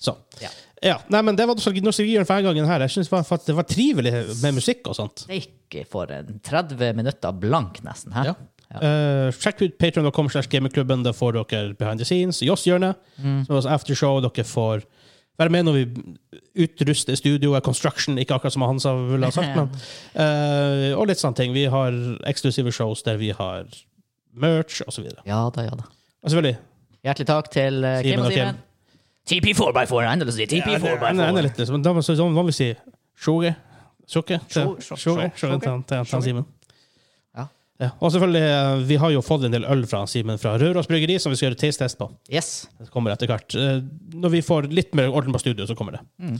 Så. 0.00 0.16
Ja. 0.40 0.52
Ja, 0.84 0.98
nei, 1.08 1.22
men 1.24 1.36
Det 1.36 1.46
var 1.48 1.56
nostalgien 1.56 2.26
for 2.28 2.44
gangen. 2.44 2.66
her. 2.68 2.82
Jeg 2.84 2.92
synes 2.92 3.08
det 3.08 3.14
var, 3.14 3.38
det 3.46 3.54
var 3.56 3.64
trivelig 3.68 4.10
med 4.42 4.56
musikk 4.58 4.90
og 4.92 4.96
sånt. 4.98 5.22
Det 5.30 5.38
gikk 5.38 5.86
for 5.88 6.10
30 6.44 6.92
minutter 6.98 7.32
blank, 7.32 7.80
nesten. 7.86 8.12
Her. 8.12 8.32
Ja. 8.32 8.34
Uh, 8.82 9.30
sjekk 9.32 9.62
ut 9.62 9.78
patreon.com 9.78 10.28
slash 10.30 10.48
gamingklubben. 10.48 11.02
Da 11.04 11.12
får 11.12 11.32
dere 11.50 11.74
behind 11.78 11.98
the 12.00 12.04
scenes. 12.04 12.40
Joss-hjørnet, 12.42 12.96
Mm. 13.22 13.46
som 13.46 13.56
er 13.56 13.68
aftershow. 13.74 14.20
Dere 14.20 14.44
får 14.44 14.82
være 15.38 15.50
med 15.50 15.64
når 15.66 15.72
vi 15.72 15.84
utruster 16.66 17.14
studioet. 17.16 17.62
Construction, 17.64 18.16
ikke 18.18 18.34
akkurat 18.34 18.52
som 18.52 18.62
han 18.62 18.78
sa 18.80 18.94
ville 18.96 19.24
ha 19.26 19.30
sagt, 19.34 19.56
men 19.56 19.68
uh, 20.14 20.98
Og 21.00 21.06
litt 21.08 21.18
sånne 21.18 21.36
ting. 21.36 21.52
Vi 21.54 21.64
har 21.70 21.90
eksklusive 22.26 22.72
shows 22.72 23.02
der 23.02 23.16
vi 23.16 23.30
har 23.30 23.64
merch 24.34 24.82
osv. 24.86 25.06
Ja 25.26 25.50
da, 25.54 25.62
ja 25.62 25.70
da. 25.70 25.84
og 26.22 26.30
selvfølgelig 26.30 26.56
Hjertelig 27.04 27.26
takk 27.26 27.50
til 27.52 27.84
uh, 27.84 27.98
Kim 28.02 28.20
og 28.24 28.32
Simen. 28.32 28.56
TP4x4, 29.28 30.04
endelig 30.12 30.32
å 30.32 30.36
si 30.36 30.44
Ja, 30.44 30.46
enda- 30.48 31.28
enda 31.28 31.40
TP4x4. 31.40 31.42
litt, 31.42 31.70
men 31.70 31.82
Da 31.82 31.92
må 31.92 32.00
sånn, 32.04 32.46
vi 32.46 32.52
si? 32.52 32.74
Sjoge? 33.16 33.54
Sjoge? 34.08 34.40
sjo- 34.48 34.76
Sjoge 34.96 35.30
til- 35.38 35.84
til- 35.86 36.04
til 36.04 36.22
Simen. 36.22 36.44
Ja. 37.82 37.88
Og 37.98 38.12
selvfølgelig, 38.14 38.42
eh, 38.46 38.82
vi 38.86 38.96
har 39.02 39.10
jo 39.10 39.22
fått 39.24 39.44
en 39.48 39.54
del 39.54 39.64
øl 39.66 39.82
fra 39.90 40.04
Simen 40.06 40.38
fra 40.38 40.54
Røros 40.60 40.86
Bryggeri 40.86 41.16
som 41.18 41.32
vi 41.32 41.38
skal 41.40 41.50
gjøre 41.50 41.58
taste-test 41.58 41.98
på. 41.98 42.06
Yes. 42.30 42.68
Det 42.78 42.90
kommer 42.94 43.14
etter 43.14 43.26
hvert. 43.30 43.54
Eh, 43.58 43.80
Når 44.14 44.30
vi 44.36 44.42
får 44.46 44.70
litt 44.70 44.94
mer 44.94 45.10
orden 45.10 45.34
på 45.34 45.42
studio, 45.42 45.66
så 45.66 45.74
kommer 45.74 45.98
det. 45.98 46.38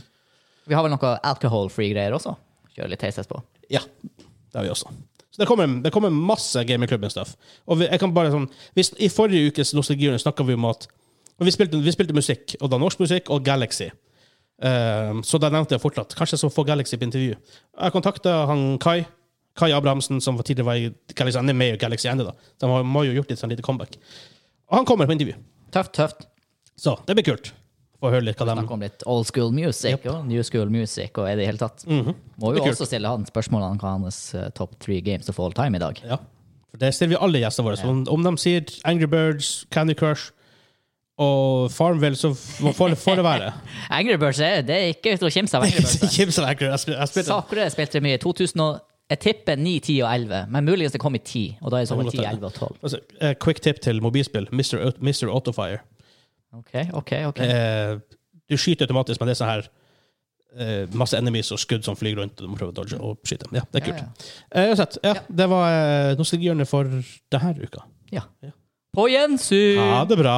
Vi 0.65 0.73
har 0.73 0.85
vel 0.85 0.95
noe 0.95 1.17
alcohol-free 1.27 1.91
greier 1.91 2.15
også. 2.15 2.37
Kjøre 2.75 2.93
litt 2.93 3.03
taste 3.03 3.21
test 3.21 3.29
på. 3.31 3.41
Ja, 3.69 3.81
det 4.15 4.55
har 4.55 4.63
vi 4.63 4.71
også. 4.71 4.93
Så 5.35 5.41
det 5.43 5.47
kommer, 5.49 5.67
det 5.83 5.91
kommer 5.91 6.09
masse 6.15 6.63
gamingklubben-stuff. 6.63 7.35
Og 7.67 7.81
vi, 7.81 7.89
jeg 7.91 7.99
kan 7.99 8.13
bare 8.15 8.31
sånn 8.31 8.47
hvis, 8.77 8.93
I 9.03 9.11
forrige 9.11 9.51
ukes 9.51 9.73
Nostalgihjørne 9.75 10.21
snakka 10.23 10.45
vi 10.47 10.55
om 10.55 10.69
at 10.69 10.87
vi 11.43 11.51
spilte, 11.51 11.75
vi 11.83 11.91
spilte 11.91 12.15
musikk, 12.15 12.55
og 12.61 12.71
da 12.71 12.79
norsk 12.79 13.01
musikk 13.03 13.27
og 13.35 13.43
Galaxy. 13.43 13.89
Uh, 14.63 15.19
så 15.27 15.35
da 15.43 15.49
nevnte 15.51 15.75
jeg 15.75 15.83
fortsatt. 15.83 16.15
kanskje 16.15 16.37
jeg 16.37 16.45
skal 16.45 16.53
få 16.55 16.63
Galaxy 16.63 16.95
på 16.95 17.03
intervju. 17.09 17.35
Jeg 17.35 17.91
kontakta 17.91 18.45
han 18.47 18.77
Kai. 18.79 19.01
Kai 19.55 19.71
Abrahamsen, 19.71 20.21
som 20.21 20.37
tidligere 20.43 20.65
var 20.67 20.75
i 20.75 20.89
Galaxy. 21.15 21.37
Han 21.39 21.49
er 21.49 21.53
med 21.55 21.73
i 21.75 21.77
Galaxy 21.77 22.09
da. 22.09 22.33
Så 22.59 22.67
han 22.67 22.69
har- 22.75 22.83
må 22.83 23.05
jo 23.05 23.13
gjort 23.21 23.29
litt 23.29 23.39
sånn 23.39 23.49
lite 23.49 23.63
comeback. 23.63 23.95
Og 24.69 24.77
han 24.77 24.85
kommer 24.85 25.05
på 25.07 25.13
intervju. 25.15 25.35
Tøft, 25.71 25.93
tøft. 25.93 26.25
Så 26.77 26.97
det 27.07 27.15
blir 27.15 27.23
kult. 27.23 27.53
Få 28.03 28.11
høre 28.11 28.23
litt 28.25 28.37
hva 28.37 28.45
de 28.45 28.55
Snakke 28.59 28.73
om 28.75 28.81
litt 28.81 29.03
old 29.07 29.25
school 29.25 29.51
music 29.55 30.05
og 30.05 30.25
new 30.27 30.43
school 30.43 30.69
music 30.69 31.17
og 31.17 31.29
i 31.29 31.35
det 31.39 31.45
hele 31.47 31.57
tatt. 31.57 31.85
Må 31.87 32.51
jo 32.53 32.59
også 32.61 32.83
kult. 32.83 32.87
stille 32.89 33.07
han 33.07 33.23
spørsmål 33.25 33.63
om 33.71 33.77
hva 33.79 33.93
hans 33.99 34.33
uh, 34.35 34.49
top 34.53 34.75
three 34.79 34.99
games 35.01 35.29
of 35.29 35.39
all 35.39 35.51
time 35.55 35.75
i 35.75 35.79
dag. 35.79 36.01
Ja. 36.03 36.17
For 36.71 36.77
det 36.77 36.93
stiller 36.93 37.15
vi 37.15 37.23
alle 37.23 37.39
gjestene 37.39 37.65
våre. 37.69 37.77
Så 37.79 37.87
om, 37.87 38.05
om 38.11 38.23
de 38.27 38.35
sier 38.37 38.65
Angry 38.83 39.07
Birds, 39.07 39.65
Candy 39.71 39.95
Crush 39.95 40.31
og 41.17 41.71
Farmville, 41.71 42.17
så 42.19 42.33
får 42.35 42.89
det, 42.91 42.97
får 42.99 43.15
det 43.21 43.23
være. 43.23 43.53
Angry 43.89 44.17
Birds 44.19 44.39
er, 44.43 44.61
det 44.67 44.75
er 44.75 44.89
ikke 44.91 45.15
til 45.17 45.29
å 45.29 45.31
kimse 45.31 45.55
av 45.55 45.63
Angry 45.63 45.79
Birds. 45.85 46.15
Kimse 46.17 46.43
Angry 46.43 46.67
Jeg 46.67 46.91
jeg 46.91 47.07
spilte 47.13 47.29
Sakura 47.31 47.69
spilte 47.71 48.01
mye. 48.03 48.19
2000 48.19 48.59
og, 48.65 48.81
jeg 49.09 49.19
tipper 49.21 49.55
9, 49.61 49.79
10 49.85 49.99
og 50.01 50.09
11, 50.15 50.45
men 50.49 50.65
muligens 50.65 50.91
det 50.95 50.99
kom 51.03 51.15
i 51.15 51.21
10. 51.21 51.43
Og 51.61 51.71
da 51.71 51.77
er 51.77 51.85
det 51.85 51.89
sånn 51.91 52.07
10, 52.09 52.23
11 52.25 52.45
og 52.47 52.53
12. 52.53 52.77
altså, 52.81 52.99
uh, 53.21 53.33
Quick 53.43 53.59
tip 53.61 53.79
til 53.85 54.01
mobilspill. 54.01 54.47
Mr. 54.51 54.79
Aut- 54.81 55.01
Mr. 55.05 55.29
Autofire. 55.29 55.79
Ok, 56.55 56.73
ok, 56.93 57.11
ok. 57.29 57.41
Uh, 57.45 57.99
du 58.49 58.55
skyter 58.57 58.87
automatisk, 58.87 59.19
men 59.21 59.29
det 59.29 59.35
er 59.35 59.39
sånn 59.41 59.51
her 59.51 59.67
uh, 60.57 60.95
masse 60.97 61.17
enemies 61.19 61.51
og 61.53 61.59
skudd 61.61 61.85
som 61.85 61.97
flyr 61.99 62.17
rundt, 62.21 62.39
og 62.39 62.47
du 62.47 62.51
må 62.53 62.57
prøve 62.57 62.73
å 62.73 62.77
dodge 62.81 62.97
og 62.97 63.19
skyte. 63.27 63.49
Ja, 63.53 63.61
det 63.73 63.81
er 63.81 63.87
kult. 63.91 64.01
Ja, 64.01 64.65
Eh, 64.65 64.75
sett, 64.79 64.97
ja, 65.03 65.15
det 65.29 65.49
var 65.51 65.65
uh, 65.69 66.13
nostalgihjørnet 66.17 66.69
for 66.69 66.89
denne 66.89 67.55
uka. 67.61 67.85
ja. 68.13 68.25
ja. 68.45 68.53
På 68.95 69.09
gjensyn! 69.11 69.75
Ha 69.91 70.05
det 70.07 70.15
bra. 70.21 70.35